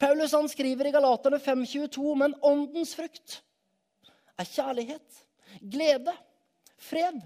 Paulus 0.01 0.33
han 0.35 0.49
skriver 0.49 0.89
i 0.89 0.93
Galaterne 0.93 1.39
5,22.: 1.39 2.15
Men 2.15 2.35
åndens 2.41 2.95
frukt 2.97 3.39
er 4.39 4.47
kjærlighet, 4.47 5.19
glede, 5.61 6.15
fred, 6.79 7.21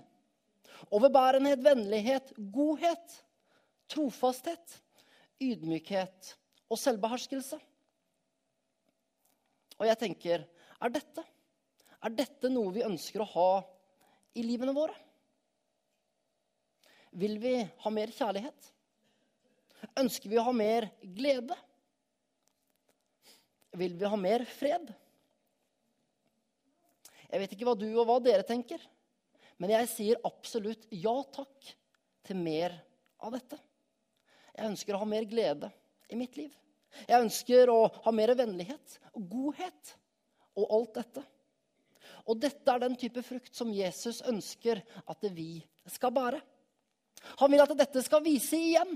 overbærenhet, 0.93 1.61
vennlighet, 1.65 2.31
godhet, 2.53 3.19
trofasthet, 3.89 4.79
ydmykhet 5.41 6.33
og 6.69 6.79
selvbeherskelse. 6.79 7.59
Og 9.79 9.87
jeg 9.89 9.99
tenker 9.99 10.45
er 10.83 10.93
dette, 10.93 11.23
er 12.03 12.13
dette 12.13 12.51
noe 12.51 12.73
vi 12.75 12.85
ønsker 12.85 13.23
å 13.23 13.29
ha 13.33 13.49
i 14.37 14.43
livene 14.45 14.75
våre? 14.75 14.95
Vil 17.13 17.37
vi 17.41 17.59
ha 17.61 17.91
mer 17.93 18.11
kjærlighet? 18.13 18.71
Ønsker 19.99 20.31
vi 20.31 20.39
å 20.39 20.45
ha 20.47 20.53
mer 20.55 20.89
glede? 21.01 21.55
Vil 23.77 23.95
vi 23.97 24.09
ha 24.09 24.17
mer 24.19 24.45
fred? 24.49 24.89
Jeg 27.29 27.41
vet 27.41 27.55
ikke 27.55 27.65
hva 27.65 27.77
du 27.77 27.87
og 27.89 28.05
hva 28.05 28.19
dere 28.21 28.45
tenker, 28.45 28.81
men 29.61 29.73
jeg 29.75 29.89
sier 29.91 30.21
absolutt 30.27 30.85
ja 30.91 31.15
takk 31.35 31.73
til 32.27 32.39
mer 32.39 32.75
av 33.23 33.35
dette. 33.35 33.59
Jeg 34.53 34.69
ønsker 34.69 34.95
å 34.95 35.01
ha 35.01 35.09
mer 35.09 35.25
glede 35.29 35.69
i 36.11 36.17
mitt 36.19 36.37
liv. 36.37 36.51
Jeg 37.07 37.25
ønsker 37.25 37.71
å 37.73 37.79
ha 38.05 38.13
mer 38.13 38.35
vennlighet 38.37 38.97
og 39.17 39.29
godhet 39.31 39.93
og 40.59 40.75
alt 40.77 40.99
dette. 40.99 41.23
Og 42.29 42.39
dette 42.39 42.71
er 42.71 42.83
den 42.83 42.95
type 42.99 43.23
frukt 43.25 43.55
som 43.55 43.71
Jesus 43.73 44.21
ønsker 44.29 44.83
at 45.09 45.25
vi 45.33 45.57
skal 45.89 46.13
bære. 46.15 46.39
Han 47.41 47.51
vil 47.51 47.63
at 47.63 47.73
dette 47.77 48.03
skal 48.05 48.23
vise 48.23 48.59
igjen. 48.59 48.95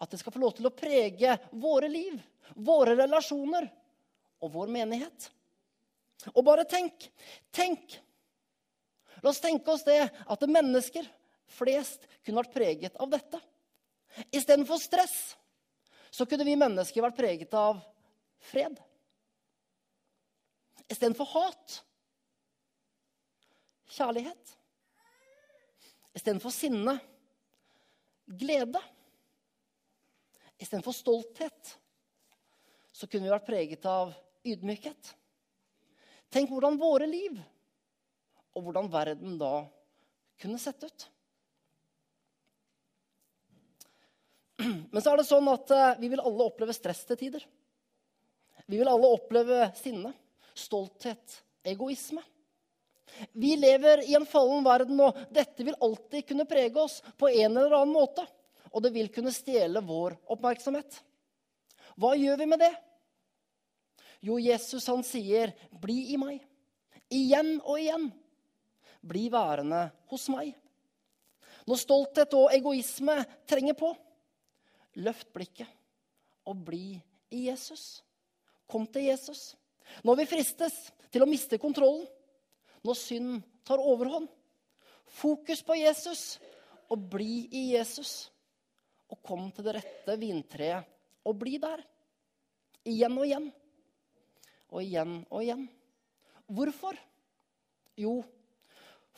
At 0.00 0.12
det 0.12 0.22
skal 0.22 0.32
få 0.32 0.40
lov 0.40 0.54
til 0.56 0.68
å 0.68 0.74
prege 0.74 1.34
våre 1.60 1.88
liv, 1.90 2.16
våre 2.56 2.94
relasjoner 2.96 3.66
og 4.42 4.54
vår 4.54 4.70
menighet. 4.72 5.28
Og 6.32 6.40
bare 6.46 6.64
tenk, 6.68 7.10
tenk 7.52 7.98
La 9.22 9.30
oss 9.30 9.40
tenke 9.40 9.70
oss 9.70 9.84
det 9.86 10.00
at 10.02 10.48
mennesker 10.50 11.06
flest 11.52 12.06
kunne 12.24 12.42
vært 12.42 12.54
preget 12.54 12.96
av 13.00 13.10
dette. 13.12 13.38
Istedenfor 14.34 14.80
stress 14.82 15.36
så 16.12 16.26
kunne 16.28 16.44
vi 16.44 16.58
mennesker 16.58 17.04
vært 17.04 17.16
preget 17.16 17.54
av 17.56 17.78
fred. 18.50 18.76
Istedenfor 20.90 21.28
hat 21.32 21.78
kjærlighet. 23.92 24.56
Istedenfor 26.12 26.52
sinne 26.52 26.98
glede. 28.26 28.82
Istedenfor 30.58 30.94
stolthet 30.96 31.72
så 32.92 33.08
kunne 33.08 33.26
vi 33.26 33.32
vært 33.32 33.48
preget 33.48 33.86
av 33.88 34.12
ydmykhet. 34.44 35.14
Tenk 36.32 36.52
hvordan 36.52 36.78
våre 36.80 37.08
liv 37.08 37.38
og 38.52 38.66
hvordan 38.66 38.90
verden 38.92 39.38
da 39.40 39.64
kunne 40.42 40.60
sett 40.60 40.84
ut. 40.84 41.06
Men 44.92 45.02
så 45.02 45.12
er 45.12 45.20
det 45.20 45.28
sånn 45.28 45.48
at 45.50 45.72
eh, 45.74 45.98
vi 46.02 46.10
vil 46.12 46.22
alle 46.22 46.46
oppleve 46.46 46.74
stress 46.76 47.02
til 47.08 47.18
tider. 47.18 47.46
Vi 48.66 48.78
vil 48.78 48.90
alle 48.90 49.10
oppleve 49.10 49.70
sinne, 49.78 50.12
stolthet, 50.54 51.40
egoisme. 51.66 52.22
Vi 53.32 53.56
lever 53.58 54.04
i 54.08 54.14
en 54.16 54.26
fallen 54.28 54.62
verden, 54.64 55.00
og 55.04 55.18
dette 55.34 55.66
vil 55.66 55.76
alltid 55.82 56.26
kunne 56.28 56.48
prege 56.48 56.80
oss 56.80 57.00
på 57.18 57.28
en 57.28 57.56
eller 57.56 57.74
annen 57.76 57.94
måte. 57.94 58.24
Og 58.72 58.84
det 58.84 58.92
vil 58.94 59.10
kunne 59.12 59.34
stjele 59.34 59.82
vår 59.84 60.16
oppmerksomhet. 60.32 61.02
Hva 62.00 62.14
gjør 62.16 62.40
vi 62.40 62.48
med 62.48 62.62
det? 62.62 62.72
Jo, 64.22 64.38
Jesus 64.38 64.86
han 64.86 65.02
sier, 65.04 65.52
'Bli 65.72 66.14
i 66.14 66.16
meg'. 66.16 66.40
Igjen 67.10 67.58
og 67.60 67.80
igjen. 67.80 68.12
Bli 69.02 69.26
værende 69.32 69.88
hos 70.10 70.28
meg. 70.32 70.52
Når 71.66 71.78
stolthet 71.78 72.34
og 72.38 72.52
egoisme 72.54 73.16
trenger 73.46 73.76
på, 73.78 73.92
løft 75.02 75.30
blikket 75.34 75.68
og 76.48 76.58
bli 76.66 76.96
i 77.32 77.46
Jesus. 77.48 78.02
Kom 78.66 78.86
til 78.90 79.08
Jesus. 79.10 79.52
Når 80.02 80.22
vi 80.22 80.30
fristes 80.30 80.76
til 81.12 81.24
å 81.24 81.28
miste 81.28 81.58
kontrollen, 81.60 82.06
når 82.82 82.98
synd 82.98 83.42
tar 83.66 83.82
overhånd. 83.82 84.28
Fokus 85.12 85.62
på 85.62 85.76
Jesus 85.76 86.38
og 86.90 87.04
bli 87.12 87.46
i 87.52 87.64
Jesus. 87.74 88.30
Og 89.12 89.20
kom 89.22 89.50
til 89.52 89.66
det 89.66 89.76
rette 89.78 90.16
vintreet 90.18 90.88
og 91.28 91.36
bli 91.38 91.58
der. 91.62 91.82
Igjen 92.88 93.18
og 93.18 93.26
igjen. 93.28 93.48
Og 94.72 94.82
igjen 94.82 95.18
og 95.28 95.44
igjen. 95.44 95.66
Hvorfor? 96.52 96.96
Jo, 98.00 98.22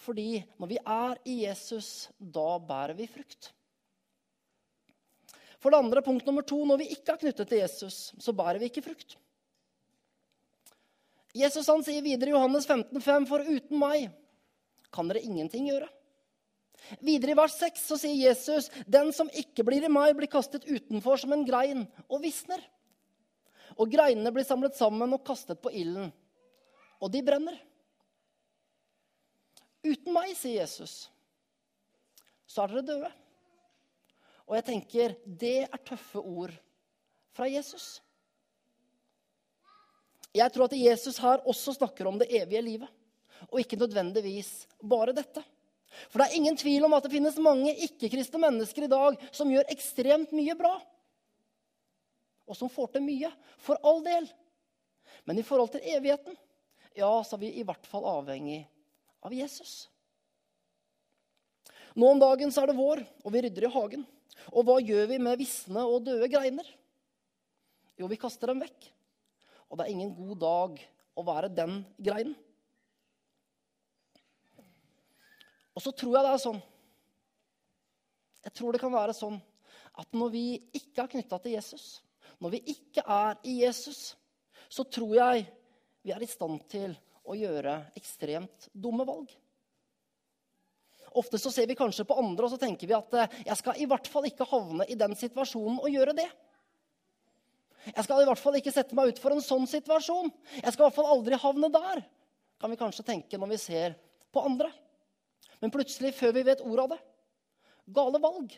fordi 0.01 0.43
når 0.61 0.71
vi 0.71 0.79
er 0.81 1.21
i 1.29 1.37
Jesus, 1.45 2.09
da 2.19 2.59
bærer 2.59 2.97
vi 2.99 3.07
frukt. 3.11 3.53
For 5.63 5.73
det 5.73 5.81
andre, 5.81 6.03
punkt 6.05 6.27
nummer 6.29 6.45
to, 6.45 6.59
når 6.69 6.83
vi 6.83 6.91
ikke 6.93 7.15
er 7.15 7.21
knyttet 7.23 7.49
til 7.49 7.63
Jesus, 7.63 7.99
så 8.21 8.35
bærer 8.37 8.61
vi 8.61 8.69
ikke 8.69 8.85
frukt. 8.85 9.17
Jesus 11.35 11.67
han 11.71 11.83
sier 11.83 12.05
videre 12.05 12.31
i 12.31 12.35
Johannes 12.35 12.67
15, 12.69 13.01
15,5.: 13.01 13.29
For 13.31 13.43
uten 13.49 13.81
meg 13.81 14.11
kan 14.95 15.09
dere 15.11 15.25
ingenting 15.25 15.71
gjøre. 15.71 15.89
Videre 17.01 17.33
i 17.33 17.39
vers 17.39 17.57
6 17.59 17.87
så 17.89 17.99
sier 17.99 18.29
Jesus.: 18.29 18.69
Den 18.87 19.11
som 19.17 19.31
ikke 19.33 19.65
blir 19.67 19.87
i 19.87 19.91
meg, 19.91 20.13
blir 20.19 20.31
kastet 20.31 20.67
utenfor 20.69 21.19
som 21.19 21.33
en 21.35 21.47
grein 21.49 21.87
og 22.07 22.21
visner. 22.23 22.61
Og 23.81 23.91
greinene 23.91 24.31
blir 24.31 24.47
samlet 24.47 24.77
sammen 24.79 25.17
og 25.17 25.25
kastet 25.27 25.59
på 25.65 25.73
ilden, 25.75 26.13
og 27.01 27.11
de 27.11 27.25
brenner. 27.27 27.57
Uten 29.85 30.15
meg, 30.17 30.33
sier 30.39 30.63
Jesus, 30.63 31.11
så 32.49 32.65
er 32.65 32.73
dere 32.73 32.87
døde. 32.89 33.11
Og 34.49 34.57
jeg 34.59 34.67
tenker, 34.69 35.15
det 35.25 35.57
er 35.67 35.85
tøffe 35.85 36.21
ord 36.21 36.53
fra 37.37 37.49
Jesus. 37.49 37.99
Jeg 40.35 40.51
tror 40.53 40.67
at 40.67 40.77
Jesus 40.77 41.21
her 41.23 41.45
også 41.47 41.77
snakker 41.77 42.09
om 42.11 42.19
det 42.21 42.31
evige 42.35 42.63
livet, 42.65 42.89
og 43.51 43.61
ikke 43.61 43.79
nødvendigvis 43.79 44.65
bare 44.83 45.15
dette. 45.17 45.45
For 46.11 46.19
det 46.19 46.27
er 46.27 46.39
ingen 46.41 46.57
tvil 46.59 46.85
om 46.87 46.97
at 46.97 47.05
det 47.07 47.13
finnes 47.13 47.37
mange 47.39 47.75
ikke-kristne 47.87 48.41
mennesker 48.43 48.87
i 48.87 48.91
dag 48.91 49.21
som 49.31 49.53
gjør 49.53 49.71
ekstremt 49.71 50.33
mye 50.35 50.57
bra. 50.59 50.75
Og 52.51 52.59
som 52.59 52.73
får 52.73 52.97
til 52.97 53.05
mye. 53.05 53.31
For 53.63 53.79
all 53.87 54.03
del. 54.05 54.27
Men 55.25 55.39
i 55.39 55.47
forhold 55.47 55.71
til 55.73 55.87
evigheten, 55.95 56.35
ja, 56.99 57.11
så 57.23 57.37
er 57.37 57.45
vi 57.45 57.53
i 57.61 57.65
hvert 57.67 57.87
fall 57.89 58.05
avhengig 58.11 58.65
av 59.25 59.35
Jesus. 59.35 59.89
Nå 61.95 62.11
om 62.11 62.21
dagen 62.21 62.53
så 62.53 62.65
er 62.65 62.71
det 62.71 62.79
vår, 62.79 63.05
og 63.23 63.35
vi 63.35 63.45
rydder 63.45 63.69
i 63.69 63.75
hagen. 63.75 64.03
Og 64.51 64.67
hva 64.67 64.81
gjør 64.83 65.07
vi 65.13 65.21
med 65.23 65.39
visne 65.41 65.85
og 65.87 66.03
døde 66.07 66.29
greiner? 66.31 66.67
Jo, 67.97 68.09
vi 68.11 68.19
kaster 68.19 68.51
dem 68.51 68.63
vekk. 68.65 68.89
Og 69.71 69.79
det 69.79 69.87
er 69.87 69.95
ingen 69.95 70.13
god 70.17 70.41
dag 70.43 70.83
å 71.15 71.25
være 71.27 71.53
den 71.55 71.79
greinen. 72.03 72.35
Og 75.75 75.83
så 75.83 75.91
tror 75.95 76.15
jeg 76.15 76.23
det 76.23 76.31
er 76.31 76.43
sånn 76.43 76.61
Jeg 78.45 78.53
tror 78.55 78.75
det 78.75 78.79
kan 78.79 78.93
være 78.95 79.15
sånn 79.17 79.41
at 79.99 80.15
når 80.15 80.31
vi 80.31 80.45
ikke 80.77 81.03
er 81.03 81.11
knytta 81.11 81.39
til 81.43 81.55
Jesus, 81.55 81.85
når 82.43 82.53
vi 82.57 82.61
ikke 82.75 83.03
er 83.09 83.39
i 83.47 83.57
Jesus, 83.63 84.15
så 84.69 84.85
tror 84.85 85.15
jeg 85.17 85.45
vi 86.05 86.13
er 86.13 86.23
i 86.23 86.29
stand 86.29 86.61
til 86.71 86.97
å 87.25 87.37
gjøre 87.39 87.79
ekstremt 87.99 88.69
dumme 88.73 89.07
valg. 89.09 89.33
Ofte 91.15 91.39
så 91.39 91.53
ser 91.55 91.69
vi 91.71 91.77
kanskje 91.79 92.07
på 92.09 92.17
andre 92.19 92.47
og 92.47 92.53
så 92.53 92.59
tenker 92.61 92.91
vi 92.91 92.97
at 92.97 93.15
eh, 93.17 93.37
jeg 93.47 93.61
skal 93.61 93.79
i 93.79 93.87
hvert 93.89 94.09
fall 94.11 94.27
ikke 94.27 94.49
havne 94.51 94.87
i 94.91 94.97
den 94.99 95.15
situasjonen 95.19 95.79
og 95.79 95.93
gjøre 95.93 96.17
det. 96.19 96.27
Jeg 97.85 98.07
skal 98.07 98.23
i 98.23 98.27
hvert 98.27 98.41
fall 98.41 98.57
ikke 98.59 98.73
sette 98.75 98.97
meg 98.97 99.13
ut 99.13 99.21
for 99.23 99.35
en 99.35 99.45
sånn 99.45 99.67
situasjon. 99.71 100.33
Jeg 100.57 100.73
skal 100.73 100.83
i 100.83 100.87
hvert 100.89 100.97
fall 100.97 101.13
aldri 101.13 101.39
havne 101.39 101.71
der, 101.73 102.03
kan 102.59 102.73
vi 102.73 102.81
kanskje 102.81 103.07
tenke 103.07 103.39
når 103.39 103.53
vi 103.53 103.61
ser 103.61 103.97
på 104.35 104.43
andre. 104.43 104.71
Men 105.61 105.73
plutselig, 105.73 106.15
før 106.17 106.35
vi 106.37 106.47
vet 106.49 106.65
ordet 106.65 106.87
av 106.87 106.95
det 106.97 107.03
Gale 107.95 108.17
valg. 108.17 108.55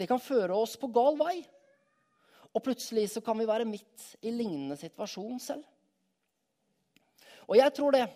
Det 0.00 0.06
kan 0.08 0.20
føre 0.22 0.56
oss 0.56 0.78
på 0.80 0.88
gal 0.92 1.18
vei. 1.20 1.42
Og 2.52 2.62
plutselig 2.64 3.10
så 3.12 3.20
kan 3.24 3.36
vi 3.40 3.48
være 3.48 3.68
midt 3.68 4.06
i 4.24 4.32
lignende 4.32 4.78
situasjon 4.80 5.40
selv. 5.40 5.66
Og 7.52 7.58
jeg 7.60 7.74
tror 7.76 7.92
det 7.92 8.06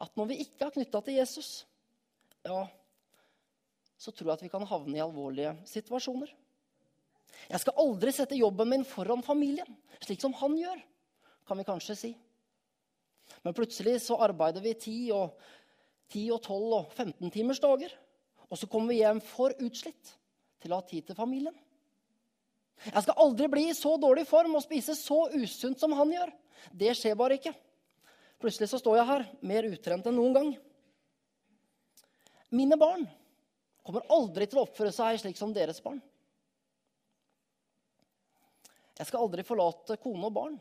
at 0.00 0.16
når 0.16 0.30
vi 0.30 0.40
ikke 0.42 0.66
er 0.66 0.74
knytta 0.74 1.02
til 1.04 1.18
Jesus, 1.20 1.48
ja, 2.42 2.64
så 4.00 4.10
tror 4.10 4.30
jeg 4.30 4.38
at 4.38 4.44
vi 4.46 4.50
kan 4.52 4.64
havne 4.66 4.96
i 4.96 5.02
alvorlige 5.04 5.52
situasjoner. 5.68 6.32
Jeg 7.50 7.62
skal 7.62 7.78
aldri 7.82 8.12
sette 8.16 8.38
jobben 8.38 8.72
min 8.72 8.86
foran 8.88 9.22
familien, 9.22 9.68
slik 10.02 10.22
som 10.22 10.34
han 10.40 10.56
gjør, 10.56 10.80
kan 11.46 11.60
vi 11.60 11.68
kanskje 11.68 11.98
si. 12.00 12.12
Men 13.44 13.54
plutselig 13.56 14.00
så 14.06 14.18
arbeider 14.24 14.64
vi 14.64 14.74
10 14.74 14.96
og, 15.16 15.36
10 16.10 16.24
og 16.34 16.40
12 16.42 16.78
og 16.80 16.94
15 16.96 17.34
timers 17.36 17.62
dager. 17.62 17.92
Og 18.50 18.58
så 18.58 18.66
kommer 18.66 18.90
vi 18.90 19.02
hjem 19.04 19.20
for 19.22 19.54
utslitt 19.62 20.14
til 20.60 20.72
å 20.72 20.80
ha 20.80 20.88
tid 20.88 21.06
til 21.06 21.18
familien. 21.18 21.54
Jeg 22.88 23.04
skal 23.04 23.18
aldri 23.20 23.48
bli 23.52 23.66
i 23.68 23.76
så 23.76 23.92
dårlig 24.00 24.24
form 24.28 24.56
og 24.56 24.64
spise 24.64 24.94
så 24.96 25.26
usunt 25.34 25.80
som 25.80 25.92
han 25.98 26.12
gjør. 26.14 26.32
Det 26.72 26.94
skjer 26.96 27.18
bare 27.18 27.36
ikke. 27.36 27.52
Plutselig 28.40 28.70
så 28.70 28.80
står 28.80 28.96
jeg 28.96 29.08
her, 29.10 29.24
mer 29.44 29.68
utrent 29.68 30.06
enn 30.08 30.16
noen 30.16 30.36
gang. 30.36 30.52
Mine 32.56 32.78
barn 32.80 33.04
kommer 33.84 34.06
aldri 34.12 34.48
til 34.48 34.60
å 34.60 34.64
oppføre 34.64 34.92
seg 34.94 35.20
slik 35.20 35.36
som 35.38 35.52
deres 35.52 35.82
barn. 35.84 36.00
Jeg 38.96 39.08
skal 39.08 39.24
aldri 39.24 39.44
forlate 39.46 39.96
kone 40.00 40.28
og 40.28 40.34
barn 40.36 40.56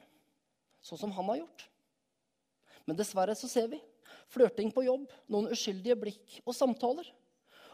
sånn 0.83 0.99
som 0.99 1.15
han 1.15 1.27
har 1.31 1.41
gjort. 1.41 1.65
Men 2.88 2.99
dessverre 2.99 3.35
så 3.35 3.49
ser 3.51 3.67
vi 3.71 3.79
flørting 4.31 4.71
på 4.73 4.85
jobb, 4.85 5.07
noen 5.31 5.49
uskyldige 5.53 5.97
blikk 5.99 6.38
og 6.45 6.55
samtaler. 6.55 7.07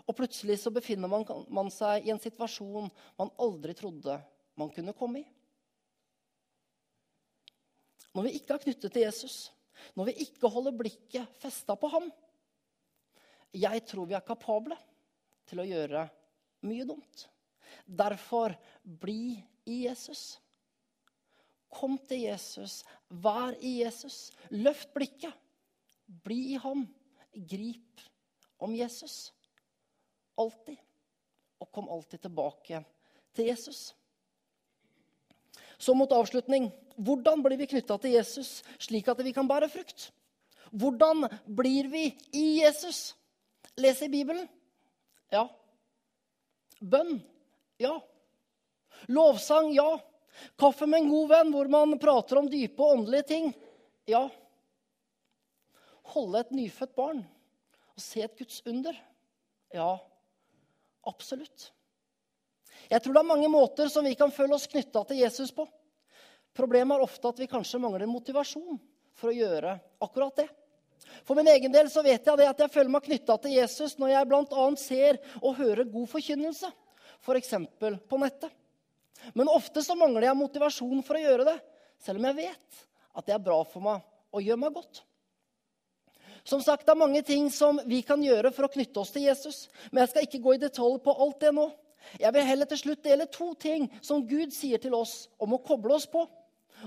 Og 0.06 0.14
plutselig 0.18 0.60
så 0.62 0.72
befinner 0.74 1.10
man, 1.10 1.72
seg 1.74 2.06
i 2.06 2.14
en 2.14 2.22
situasjon 2.22 2.92
man 3.18 3.32
aldri 3.42 3.74
trodde 3.78 4.20
man 4.56 4.72
kunne 4.72 4.96
komme 4.96 5.22
i. 5.22 5.28
Når 8.16 8.28
vi 8.28 8.36
ikke 8.38 8.56
er 8.56 8.64
knyttet 8.64 8.94
til 8.96 9.04
Jesus, 9.04 9.38
når 9.96 10.10
vi 10.10 10.20
ikke 10.24 10.50
holder 10.52 10.76
blikket 10.80 11.40
festa 11.42 11.76
på 11.76 11.90
ham 11.92 12.08
Jeg 13.56 13.82
tror 13.88 14.08
vi 14.08 14.16
er 14.16 14.24
kapable 14.24 14.76
til 15.48 15.62
å 15.62 15.68
gjøre 15.68 16.06
mye 16.68 16.88
dumt. 16.88 17.26
Derfor 17.86 18.56
bli 18.84 19.38
i 19.68 19.86
Jesus. 19.86 20.40
Kom 21.72 21.98
til 22.08 22.26
Jesus. 22.26 22.82
Vær 23.10 23.56
i 23.60 23.78
Jesus. 23.82 24.32
Løft 24.52 24.92
blikket. 24.96 25.32
Bli 26.06 26.56
i 26.56 26.60
ham. 26.62 26.84
Grip 27.32 28.04
om 28.64 28.76
Jesus. 28.76 29.32
Alltid. 30.40 30.80
Og 31.64 31.72
kom 31.72 31.88
alltid 31.92 32.26
tilbake 32.28 32.84
til 33.36 33.52
Jesus. 33.52 33.94
Så 35.78 35.96
mot 35.98 36.12
avslutning 36.12 36.70
hvordan 36.96 37.42
blir 37.44 37.60
vi 37.60 37.68
knytta 37.68 37.98
til 38.00 38.16
Jesus 38.16 38.62
slik 38.80 39.10
at 39.12 39.20
vi 39.24 39.34
kan 39.36 39.48
bære 39.50 39.70
frukt? 39.72 40.10
Hvordan 40.72 41.28
blir 41.46 41.90
vi 41.92 42.08
i 42.34 42.46
Jesus? 42.62 43.14
Les 43.80 44.00
i 44.02 44.10
Bibelen. 44.12 44.48
Ja. 45.32 45.46
Bønn. 46.80 47.20
Ja. 47.80 47.98
Lovsang. 49.12 49.74
Ja. 49.76 49.98
Kaffe 50.60 50.88
med 50.88 51.04
en 51.04 51.12
god 51.12 51.30
venn 51.32 51.54
hvor 51.54 51.70
man 51.72 52.00
prater 52.00 52.40
om 52.40 52.50
dype 52.52 52.84
og 52.84 53.00
åndelige 53.00 53.30
ting. 53.32 53.52
Ja. 54.08 54.26
Holde 56.16 56.44
et 56.44 56.56
nyfødt 56.56 56.96
barn 56.96 57.24
og 57.96 58.04
se 58.04 58.24
et 58.24 58.36
Guds 58.38 58.62
under. 58.68 58.96
Ja, 59.74 59.96
absolutt. 61.08 61.72
Jeg 62.90 63.02
tror 63.02 63.16
det 63.16 63.22
er 63.24 63.32
mange 63.34 63.50
måter 63.52 63.90
som 63.92 64.06
vi 64.06 64.16
kan 64.18 64.34
føle 64.34 64.56
oss 64.58 64.68
knytta 64.70 65.04
til 65.10 65.22
Jesus 65.24 65.52
på. 65.56 65.66
Problemet 66.56 66.98
er 66.98 67.06
ofte 67.06 67.32
at 67.32 67.40
vi 67.42 67.50
kanskje 67.52 67.82
mangler 67.84 68.08
motivasjon 68.08 68.78
for 69.16 69.32
å 69.32 69.36
gjøre 69.36 69.76
akkurat 70.04 70.44
det. 70.44 70.48
For 71.26 71.38
min 71.38 71.50
egen 71.52 71.74
del 71.74 71.90
så 71.92 72.04
vet 72.06 72.26
jeg 72.26 72.48
at 72.50 72.62
jeg 72.64 72.72
føler 72.72 72.92
meg 72.94 73.06
knytta 73.06 73.38
til 73.42 73.56
Jesus 73.58 73.98
når 74.02 74.14
jeg 74.14 74.30
bl.a. 74.30 74.68
ser 74.80 75.20
og 75.42 75.58
hører 75.60 75.90
god 75.90 76.08
forkynnelse, 76.12 76.70
f.eks. 77.26 77.56
For 77.80 77.98
på 78.10 78.22
nettet. 78.22 78.54
Men 79.34 79.50
ofte 79.50 79.82
så 79.84 79.96
mangler 79.98 80.28
jeg 80.28 80.38
motivasjon 80.38 81.04
for 81.06 81.18
å 81.18 81.24
gjøre 81.24 81.48
det, 81.48 81.58
selv 82.04 82.22
om 82.22 82.30
jeg 82.30 82.40
vet 82.44 82.86
at 83.16 83.28
det 83.28 83.36
er 83.36 83.44
bra 83.44 83.62
for 83.68 83.84
meg 83.84 84.04
og 84.36 84.44
gjør 84.44 84.60
meg 84.62 84.76
godt. 84.76 85.02
Som 86.46 86.62
sagt, 86.62 86.86
Det 86.86 86.94
er 86.94 87.00
mange 87.00 87.24
ting 87.26 87.50
som 87.50 87.80
vi 87.90 88.04
kan 88.06 88.22
gjøre 88.22 88.52
for 88.54 88.68
å 88.68 88.72
knytte 88.72 89.00
oss 89.02 89.10
til 89.16 89.26
Jesus. 89.26 89.66
Men 89.90 90.04
jeg 90.04 90.12
skal 90.12 90.28
ikke 90.28 90.44
gå 90.44 90.54
i 90.54 90.62
detalj 90.62 91.00
på 91.02 91.16
alt 91.26 91.40
det 91.42 91.52
nå. 91.58 91.72
Jeg 92.20 92.34
vil 92.34 92.48
heller 92.48 92.70
til 92.70 92.82
slutt 92.82 93.04
dele 93.04 93.28
to 93.32 93.54
ting 93.60 93.88
som 94.02 94.26
Gud 94.28 94.54
sier 94.56 94.82
til 94.82 94.96
oss 94.98 95.26
om 95.42 95.56
å 95.56 95.62
koble 95.64 95.96
oss 95.98 96.08
på, 96.10 96.26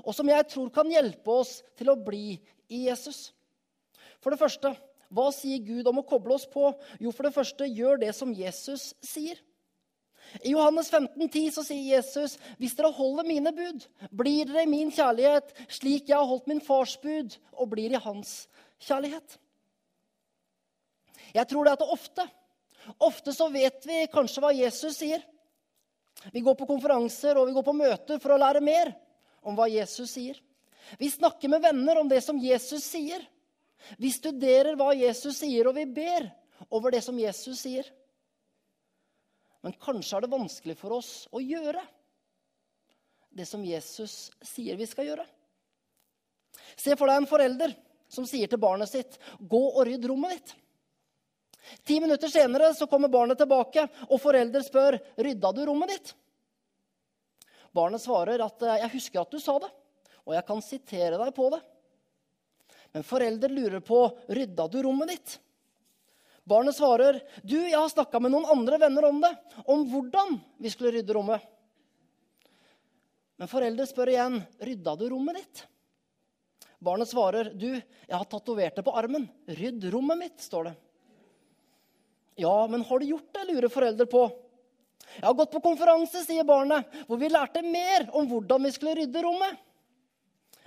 og 0.04 0.14
som 0.14 0.28
jeg 0.28 0.46
tror 0.52 0.70
kan 0.74 0.90
hjelpe 0.90 1.40
oss 1.40 1.58
til 1.78 1.90
å 1.92 1.98
bli 1.98 2.38
i 2.68 2.84
Jesus. 2.86 3.32
For 4.22 4.34
det 4.34 4.40
første, 4.40 4.74
hva 5.08 5.28
sier 5.32 5.62
Gud 5.64 5.88
om 5.88 6.02
å 6.02 6.06
koble 6.06 6.36
oss 6.36 6.46
på? 6.50 6.70
Jo, 7.00 7.12
for 7.14 7.28
det 7.28 7.36
første, 7.36 7.68
gjør 7.68 8.02
det 8.02 8.12
som 8.16 8.34
Jesus 8.36 8.92
sier. 9.04 9.40
I 10.44 10.52
Johannes 10.52 10.90
15, 10.92 11.28
10 11.28 11.50
så 11.56 11.64
sier 11.64 11.96
Jesus, 11.96 12.36
'Hvis 12.58 12.76
dere 12.76 12.92
holder 12.92 13.24
mine 13.24 13.52
bud, 13.52 13.86
blir 14.12 14.44
dere 14.44 14.62
i 14.62 14.66
min 14.66 14.90
kjærlighet, 14.92 15.54
slik 15.68 16.08
jeg 16.08 16.16
har 16.16 16.26
holdt 16.26 16.46
min 16.46 16.60
fars 16.60 16.96
bud, 16.96 17.36
og 17.52 17.70
blir 17.70 17.90
i 17.92 18.02
hans 18.02 18.48
kjærlighet.' 18.80 19.38
Jeg 21.34 21.48
tror 21.48 21.64
det 21.64 21.72
at 21.72 21.78
det 21.78 21.88
ofte 21.88 22.28
Ofte 22.96 23.34
så 23.36 23.48
vet 23.52 23.84
vi 23.86 24.06
kanskje 24.12 24.42
hva 24.42 24.52
Jesus 24.56 24.96
sier. 24.96 25.22
Vi 26.32 26.40
går 26.40 26.56
på 26.58 26.66
konferanser 26.66 27.38
og 27.38 27.48
vi 27.48 27.56
går 27.56 27.66
på 27.66 27.76
møter 27.76 28.20
for 28.22 28.34
å 28.34 28.40
lære 28.40 28.62
mer 28.64 28.92
om 29.46 29.56
hva 29.58 29.68
Jesus 29.70 30.16
sier. 30.16 30.38
Vi 30.98 31.10
snakker 31.10 31.52
med 31.52 31.62
venner 31.62 32.00
om 32.00 32.08
det 32.08 32.22
som 32.24 32.38
Jesus 32.40 32.86
sier. 32.86 33.22
Vi 34.00 34.10
studerer 34.12 34.76
hva 34.76 34.90
Jesus 34.96 35.38
sier, 35.38 35.68
og 35.68 35.76
vi 35.76 35.84
ber 35.86 36.26
over 36.74 36.92
det 36.92 37.02
som 37.04 37.18
Jesus 37.18 37.60
sier. 37.62 37.86
Men 39.62 39.76
kanskje 39.78 40.16
er 40.16 40.24
det 40.24 40.32
vanskelig 40.32 40.76
for 40.78 40.96
oss 40.98 41.12
å 41.34 41.42
gjøre 41.42 41.82
det 43.38 43.46
som 43.46 43.64
Jesus 43.64 44.30
sier 44.42 44.78
vi 44.78 44.86
skal 44.88 45.10
gjøre. 45.10 45.26
Se 46.78 46.94
for 46.96 47.10
deg 47.10 47.20
en 47.20 47.30
forelder 47.30 47.74
som 48.10 48.26
sier 48.26 48.48
til 48.48 48.60
barnet 48.60 48.88
sitt, 48.88 49.18
'Gå 49.38 49.62
og 49.76 49.86
rydd 49.86 50.06
rommet 50.08 50.38
ditt'. 50.38 50.56
Ti 51.84 52.00
minutter 52.00 52.28
senere 52.28 52.74
så 52.74 52.86
kommer 52.86 53.08
barnet 53.08 53.38
tilbake, 53.38 53.88
og 54.08 54.20
forelder 54.20 54.64
spør, 54.64 54.98
'Rydda 55.16 55.52
du 55.52 55.64
rommet 55.66 55.92
ditt?' 55.94 56.14
Barnet 57.74 58.00
svarer 58.00 58.40
at 58.44 58.60
'Jeg 58.60 58.92
husker 58.92 59.20
at 59.20 59.30
du 59.30 59.40
sa 59.40 59.58
det, 59.58 59.70
og 60.24 60.34
jeg 60.34 60.46
kan 60.46 60.62
sitere 60.62 61.18
deg 61.18 61.34
på 61.34 61.50
det'. 61.52 61.62
Men 62.94 63.02
forelder 63.04 63.48
lurer 63.52 63.80
på, 63.80 64.00
'Rydda 64.28 64.68
du 64.68 64.82
rommet 64.82 65.08
ditt?' 65.08 65.38
Barnet 66.48 66.74
svarer, 66.74 67.20
'Du, 67.44 67.60
jeg 67.60 67.76
har 67.76 67.88
snakka 67.88 68.20
med 68.20 68.32
noen 68.32 68.48
andre 68.48 68.78
venner 68.78 69.04
om 69.04 69.20
det, 69.20 69.34
om 69.66 69.84
hvordan 69.90 70.40
vi 70.58 70.70
skulle 70.70 70.92
rydde 70.96 71.14
rommet.' 71.14 71.44
Men 73.38 73.48
forelder 73.48 73.86
spør 73.86 74.08
igjen, 74.08 74.40
'Rydda 74.58 74.96
du 74.96 75.08
rommet 75.10 75.36
ditt?' 75.36 75.66
Barnet 76.80 77.10
svarer, 77.10 77.52
'Du, 77.52 77.74
jeg 77.74 78.16
har 78.16 78.24
tatovert 78.24 78.76
det 78.76 78.84
på 78.86 78.94
armen. 78.96 79.28
Rydd 79.46 79.84
rommet 79.92 80.18
mitt', 80.18 80.40
står 80.40 80.70
det. 80.70 80.76
'Ja, 82.38 82.66
men 82.70 82.84
har 82.86 82.98
du 82.98 83.06
gjort 83.06 83.32
det?' 83.34 83.48
lurer 83.48 83.68
foreldre 83.68 84.06
på. 84.06 84.30
'Jeg 85.18 85.26
har 85.26 85.34
gått 85.34 85.50
på 85.50 85.60
konferanse', 85.60 86.24
sier 86.24 86.44
barnet, 86.44 86.86
'hvor 87.06 87.18
vi 87.18 87.28
lærte 87.28 87.62
mer 87.62 88.08
om 88.14 88.28
hvordan 88.28 88.62
vi 88.62 88.70
skulle 88.70 88.94
rydde 88.94 89.22
rommet.' 89.22 89.58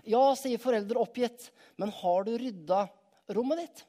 'Ja', 0.03 0.35
sier 0.35 0.59
foreldre 0.59 0.99
oppgitt, 0.99 1.51
'men 1.77 1.89
har 1.89 2.23
du 2.27 2.37
rydda 2.37 2.89
rommet 3.29 3.63
ditt?' 3.63 3.85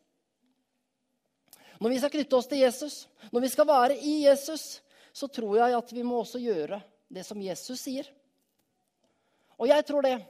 Når 1.82 1.90
vi 1.90 1.98
skal 1.98 2.10
knytte 2.10 2.36
oss 2.36 2.46
til 2.46 2.62
Jesus, 2.62 3.08
når 3.32 3.40
vi 3.40 3.48
skal 3.48 3.66
være 3.66 3.98
i 3.98 4.22
Jesus, 4.22 4.80
så 5.12 5.26
tror 5.26 5.56
jeg 5.58 5.74
at 5.74 5.92
vi 5.92 6.02
må 6.06 6.20
også 6.22 6.38
gjøre 6.38 6.78
det 7.10 7.26
som 7.26 7.40
Jesus 7.42 7.80
sier. 7.80 8.06
Og 9.58 9.66
jeg 9.66 9.84
tror 9.88 10.06
det 10.06 10.20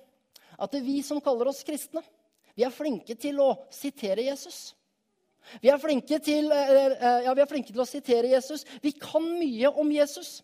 at 0.58 0.70
det 0.72 0.80
er 0.80 0.86
vi 0.86 1.02
som 1.04 1.20
kaller 1.20 1.50
oss 1.50 1.62
kristne, 1.66 2.00
vi 2.56 2.64
er 2.64 2.72
flinke 2.72 3.14
til 3.20 3.40
å 3.40 3.52
sitere 3.72 4.24
Jesus. 4.24 4.72
Vi 5.60 5.70
er, 5.70 5.78
til, 6.18 6.52
eh, 6.52 6.92
eh, 6.92 7.24
ja, 7.24 7.34
vi 7.34 7.42
er 7.42 7.50
flinke 7.50 7.72
til 7.72 7.82
å 7.82 7.88
sitere 7.88 8.30
Jesus. 8.30 8.64
Vi 8.82 8.92
kan 8.92 9.24
mye 9.24 9.68
om 9.68 9.90
Jesus. 9.92 10.42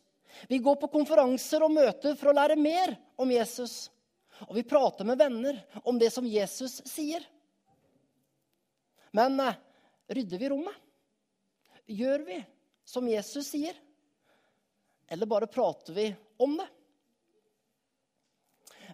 Vi 0.48 0.58
går 0.58 0.76
på 0.76 0.90
konferanser 0.92 1.62
og 1.64 1.74
møter 1.74 2.16
for 2.18 2.30
å 2.30 2.36
lære 2.36 2.58
mer 2.58 2.96
om 3.16 3.30
Jesus. 3.30 3.90
Og 4.46 4.54
vi 4.58 4.66
prater 4.66 5.06
med 5.06 5.18
venner 5.18 5.58
om 5.84 5.98
det 5.98 6.10
som 6.14 6.26
Jesus 6.26 6.80
sier. 6.86 7.24
Men 9.16 9.38
eh, 9.40 9.58
rydder 10.08 10.38
vi 10.38 10.52
rommet? 10.52 10.74
Gjør 11.88 12.24
vi 12.26 12.42
som 12.84 13.06
Jesus 13.08 13.48
sier? 13.54 13.76
Eller 15.08 15.26
bare 15.26 15.48
prater 15.48 15.96
vi 15.96 16.10
om 16.36 16.58
det? 16.58 16.68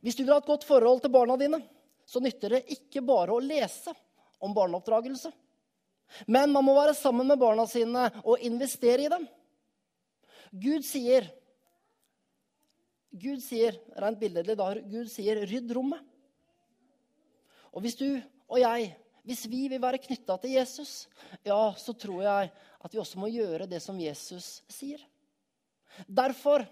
Hvis 0.04 0.16
du 0.16 0.22
vil 0.22 0.34
ha 0.34 0.42
et 0.42 0.48
godt 0.48 0.66
forhold 0.68 1.00
til 1.02 1.10
barna 1.10 1.36
dine, 1.40 1.58
så 2.04 2.20
nytter 2.20 2.54
det 2.54 2.66
ikke 2.76 3.02
bare 3.02 3.34
å 3.34 3.42
lese 3.42 3.94
om 4.44 4.52
barneoppdragelse. 4.54 5.32
Men 6.26 6.52
man 6.52 6.64
må 6.66 6.74
være 6.76 6.94
sammen 6.96 7.26
med 7.28 7.40
barna 7.40 7.66
sine 7.68 8.08
og 8.22 8.42
investere 8.44 9.06
i 9.06 9.12
dem. 9.12 9.26
Gud 10.54 10.84
sier, 10.86 11.26
Gud 13.14 13.42
sier, 13.42 13.78
rent 13.98 14.20
billedlig, 14.20 14.56
da 14.58 14.72
Gud 14.78 15.10
sier 15.10 15.42
'rydd 15.46 15.72
rommet'. 15.74 16.02
Og 17.74 17.82
hvis 17.82 17.98
du 17.98 18.06
og 18.48 18.60
jeg, 18.60 18.92
hvis 19.26 19.46
vi 19.50 19.66
vil 19.72 19.82
være 19.82 19.98
knytta 19.98 20.36
til 20.38 20.54
Jesus, 20.58 21.08
ja, 21.46 21.74
så 21.78 21.94
tror 21.96 22.22
jeg 22.22 22.50
at 22.84 22.92
vi 22.92 23.00
også 23.00 23.18
må 23.18 23.30
gjøre 23.32 23.66
det 23.66 23.80
som 23.82 23.98
Jesus 23.98 24.62
sier. 24.70 25.00
Derfor, 26.06 26.66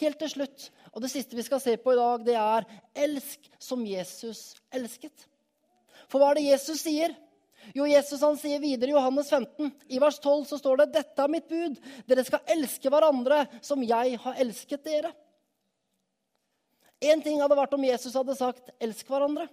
helt 0.00 0.18
til 0.18 0.30
slutt, 0.30 0.70
og 0.92 1.02
det 1.02 1.10
siste 1.10 1.38
vi 1.38 1.44
skal 1.46 1.62
se 1.62 1.76
på 1.80 1.94
i 1.94 1.98
dag, 1.98 2.26
det 2.26 2.34
er 2.34 2.66
'elsk 2.94 3.50
som 3.58 3.86
Jesus 3.86 4.54
elsket'. 4.70 5.26
For 6.08 6.18
hva 6.18 6.30
er 6.30 6.34
det 6.38 6.50
Jesus 6.50 6.80
sier? 6.80 7.14
Jo, 7.74 7.86
Jesus 7.88 8.22
han 8.22 8.36
sier 8.38 8.60
videre 8.62 8.92
i 8.92 8.94
Johannes 8.94 9.30
15, 9.30 9.70
i 9.88 9.98
vers 10.02 10.18
12, 10.18 10.44
så 10.46 10.58
står 10.58 10.76
det 10.76 10.86
'Dette 10.92 11.22
er 11.22 11.32
mitt 11.32 11.48
bud. 11.48 11.78
Dere 12.06 12.24
skal 12.24 12.44
elske 12.54 12.90
hverandre 12.90 13.46
som 13.60 13.82
jeg 13.82 14.18
har 14.22 14.34
elsket 14.42 14.84
dere'. 14.84 15.14
Én 17.02 17.22
ting 17.22 17.40
hadde 17.40 17.56
vært 17.56 17.74
om 17.74 17.84
Jesus 17.84 18.14
hadde 18.14 18.36
sagt 18.36 18.70
'elsk 18.80 19.06
hverandre'. 19.06 19.48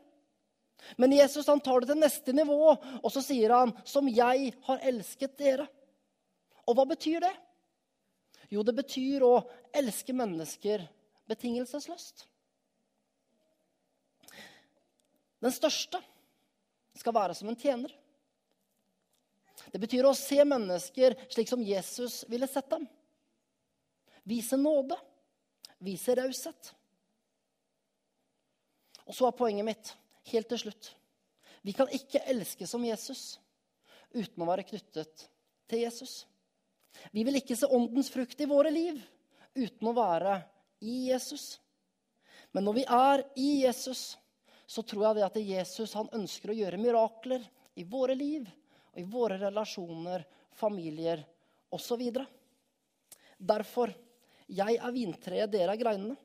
Men 0.98 1.12
Jesus 1.12 1.48
han 1.48 1.62
tar 1.62 1.80
det 1.80 1.90
til 1.90 2.02
neste 2.02 2.34
nivå, 2.34 2.76
og 3.04 3.12
så 3.12 3.22
sier 3.22 3.50
han 3.54 3.74
'som 3.86 4.08
jeg 4.08 4.54
har 4.64 4.80
elsket 4.80 5.38
dere'. 5.38 5.68
Og 6.68 6.76
hva 6.76 6.86
betyr 6.86 7.20
det? 7.20 7.34
Jo, 8.50 8.64
det 8.64 8.76
betyr 8.76 9.22
å 9.22 9.44
elske 9.74 10.14
mennesker 10.14 10.88
betingelsesløst. 11.28 12.28
Den 15.42 15.52
største 15.52 16.00
skal 16.96 17.14
være 17.14 17.36
som 17.36 17.50
en 17.50 17.56
tjener. 17.56 17.92
Det 19.72 19.80
betyr 19.82 20.06
å 20.08 20.16
se 20.18 20.40
mennesker 20.46 21.16
slik 21.30 21.50
som 21.50 21.64
Jesus 21.64 22.24
ville 22.30 22.48
sett 22.50 22.70
dem. 22.72 22.86
Vise 24.24 24.58
nåde, 24.58 24.98
vise 25.84 26.16
raushet. 26.16 26.74
Og 29.04 29.16
så 29.16 29.28
er 29.28 29.38
poenget 29.38 29.68
mitt, 29.68 29.90
helt 30.32 30.48
til 30.48 30.62
slutt 30.62 30.94
Vi 31.68 31.74
kan 31.76 31.90
ikke 31.92 32.22
elske 32.32 32.68
som 32.68 32.84
Jesus 32.88 33.38
uten 34.14 34.44
å 34.44 34.48
være 34.48 34.66
knyttet 34.68 35.26
til 35.68 35.84
Jesus. 35.84 36.24
Vi 37.12 37.24
vil 37.26 37.40
ikke 37.40 37.58
se 37.58 37.68
åndens 37.68 38.12
frukt 38.14 38.40
i 38.44 38.48
våre 38.50 38.72
liv 38.72 39.00
uten 39.56 39.90
å 39.90 39.96
være 39.96 40.38
i 40.84 41.10
Jesus. 41.10 41.58
Men 42.54 42.68
når 42.68 42.78
vi 42.78 42.84
er 42.86 43.24
i 43.40 43.48
Jesus, 43.64 44.04
så 44.68 44.84
tror 44.86 45.08
jeg 45.08 45.18
det 45.18 45.26
at 45.28 45.40
Jesus 45.42 45.96
han 45.98 46.12
ønsker 46.14 46.52
å 46.52 46.58
gjøre 46.58 46.82
mirakler 46.82 47.48
i 47.80 47.88
våre 47.88 48.16
liv 48.18 48.46
og 48.94 49.02
i 49.02 49.08
våre 49.10 49.40
relasjoner, 49.42 50.24
familier 50.54 51.24
osv. 51.74 52.04
Derfor 53.38 53.94
jeg 54.48 54.78
er 54.78 54.94
vintreet, 54.94 55.52
dere 55.52 55.74
er 55.74 55.82
greinene. 55.82 56.18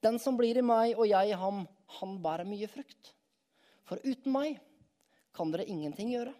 Den 0.00 0.18
som 0.22 0.36
blir 0.38 0.58
i 0.58 0.64
meg 0.64 0.94
og 0.96 1.08
jeg 1.10 1.32
i 1.32 1.38
ham, 1.38 1.64
han 1.98 2.18
bærer 2.22 2.48
mye 2.48 2.68
frukt. 2.70 3.12
For 3.88 4.00
uten 4.04 4.32
meg 4.32 4.60
kan 5.34 5.50
dere 5.52 5.66
ingenting 5.68 6.12
gjøre. 6.14 6.32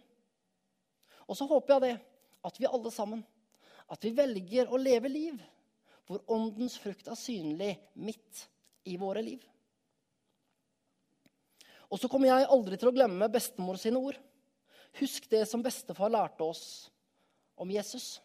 Og 1.28 1.36
så 1.36 1.48
håper 1.48 1.74
jeg 1.74 1.84
det, 1.84 1.96
at 2.48 2.60
vi 2.60 2.70
alle 2.70 2.92
sammen 2.94 3.24
at 3.88 4.04
vi 4.04 4.12
velger 4.16 4.68
å 4.68 4.80
leve 4.80 5.08
liv 5.08 5.38
hvor 6.08 6.22
åndens 6.32 6.76
frukt 6.80 7.08
er 7.08 7.18
synlig 7.20 7.72
midt 8.00 8.44
i 8.88 8.96
våre 9.00 9.22
liv. 9.24 9.42
Og 11.88 12.00
så 12.00 12.08
kommer 12.08 12.30
jeg 12.30 12.48
aldri 12.52 12.76
til 12.80 12.90
å 12.90 12.94
glemme 12.96 13.30
bestemor 13.32 13.80
sine 13.80 14.00
ord. 14.00 14.16
Husk 14.98 15.28
det 15.30 15.44
som 15.46 15.62
bestefar 15.62 16.10
lærte 16.10 16.44
oss 16.44 16.64
om 17.58 17.70
Jesus. 17.70 18.18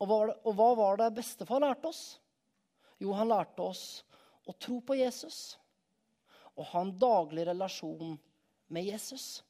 Og 0.00 0.08
hva, 0.08 0.18
og 0.42 0.56
hva 0.56 0.70
var 0.78 1.00
det 1.00 1.14
bestefar 1.20 1.62
lærte 1.62 1.90
oss? 1.90 2.04
Jo, 3.02 3.12
han 3.14 3.30
lærte 3.30 3.62
oss 3.62 4.02
å 4.48 4.54
tro 4.56 4.80
på 4.84 4.96
Jesus 4.98 5.56
og 6.54 6.68
ha 6.70 6.84
en 6.84 6.92
daglig 6.98 7.46
relasjon 7.48 8.14
med 8.74 8.86
Jesus. 8.86 9.42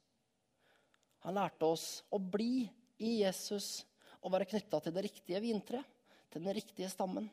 Han 1.25 1.37
lærte 1.37 1.69
oss 1.69 2.03
å 2.13 2.19
bli 2.19 2.65
i 3.01 3.19
Jesus 3.21 3.85
og 4.25 4.33
være 4.33 4.49
knytta 4.49 4.81
til 4.81 4.95
det 4.95 5.05
riktige 5.07 5.41
vintreet, 5.45 5.85
til 6.33 6.45
den 6.45 6.57
riktige 6.57 6.89
stammen. 6.91 7.29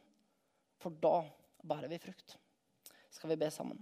For 0.81 0.93
da 1.03 1.23
bærer 1.63 1.91
vi 1.91 1.99
frukt. 2.01 2.35
Skal 3.11 3.31
vi 3.31 3.39
be 3.39 3.49
sammen? 3.53 3.79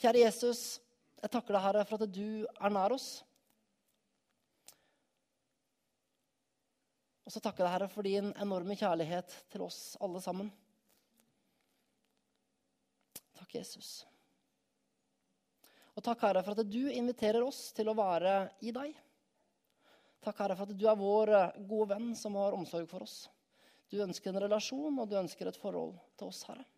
Kjære 0.00 0.24
Jesus, 0.24 0.62
jeg 1.24 1.32
takker 1.32 1.56
deg, 1.56 1.64
Herre, 1.64 1.84
for 1.88 2.04
at 2.04 2.10
du 2.12 2.44
er 2.44 2.72
nær 2.72 2.92
oss. 2.92 3.22
Og 7.24 7.32
så 7.32 7.40
takker 7.40 7.64
jeg 7.64 7.66
deg, 7.66 7.74
Herre, 7.78 7.88
for 7.88 8.04
din 8.04 8.28
enorme 8.44 8.76
kjærlighet 8.76 9.32
til 9.52 9.64
oss 9.64 9.94
alle 10.04 10.20
sammen. 10.20 10.50
Takk, 13.38 13.54
Jesus. 13.56 14.02
Og 15.94 16.04
takk, 16.04 16.26
Herre, 16.26 16.44
for 16.44 16.60
at 16.60 16.68
du 16.68 16.82
inviterer 16.92 17.40
oss 17.46 17.70
til 17.72 17.88
å 17.88 17.96
være 17.96 18.36
i 18.66 18.74
deg. 18.76 18.92
Takk, 20.24 20.42
Herre, 20.42 20.58
for 20.58 20.68
at 20.68 20.76
du 20.76 20.84
er 20.90 21.00
vår 21.00 21.32
gode 21.64 21.88
venn 21.94 22.12
som 22.18 22.36
har 22.36 22.56
omsorg 22.56 22.90
for 22.92 23.08
oss. 23.08 23.22
Du 23.88 23.96
ønsker 24.04 24.32
en 24.32 24.44
relasjon, 24.44 25.00
og 25.00 25.08
du 25.08 25.16
ønsker 25.16 25.48
et 25.48 25.60
forhold 25.60 25.96
til 26.18 26.28
oss, 26.28 26.44
Herre. 26.50 26.68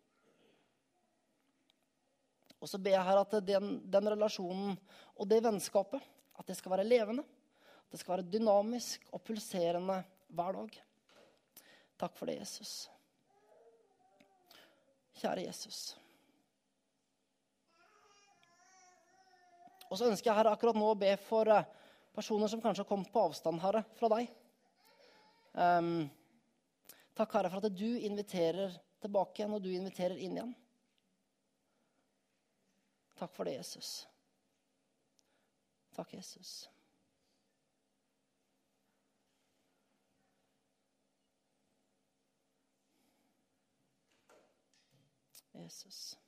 Og 2.61 2.69
så 2.69 2.79
ber 2.81 2.95
jeg 2.95 3.05
her 3.05 3.21
at 3.21 3.35
den, 3.45 3.77
den, 3.85 4.09
relasjonen 4.13 4.73
og 5.15 5.29
det 5.29 5.43
vennskapet 5.45 6.01
at 6.37 6.47
det 6.49 6.57
skal 6.57 6.73
være 6.73 6.87
levende. 6.87 7.23
At 7.85 7.93
det 7.93 8.01
skal 8.01 8.17
være 8.17 8.31
dynamisk 8.33 9.05
og 9.13 9.21
pulserende 9.25 10.01
hver 10.33 10.57
dag. 10.57 10.81
Takk 11.97 12.17
for 12.17 12.29
det, 12.29 12.39
Jesus. 12.41 12.73
Kjære 15.17 15.47
Jesus. 15.47 15.95
Og 19.87 19.97
så 19.97 20.09
ønsker 20.09 20.29
jeg 20.29 20.37
her 20.37 20.49
akkurat 20.51 20.77
nå 20.77 20.91
å 20.91 20.99
be 20.99 21.13
for 21.29 21.47
eh, 21.49 21.65
personer 22.17 22.49
som 22.51 22.61
kanskje 22.61 22.83
har 22.83 22.89
kommet 22.89 23.11
på 23.13 23.23
avstand, 23.23 23.61
Herre, 23.63 23.85
fra 23.97 24.09
deg. 24.17 24.29
Um, 25.57 26.09
takk, 27.17 27.37
Herre, 27.37 27.49
for 27.53 27.63
at 27.63 27.77
du 27.77 27.87
inviterer 28.05 28.75
tilbake 29.01 29.41
igjen, 29.41 29.55
og 29.55 29.63
du 29.63 29.71
inviterer 29.71 30.19
inn 30.19 30.35
igjen. 30.37 30.55
Takk 33.17 33.33
for 33.35 33.43
det, 33.43 33.57
Jesus. 33.57 34.07
Takk, 35.95 36.13
Jesus. 36.13 36.69
Jesus. 45.53 46.26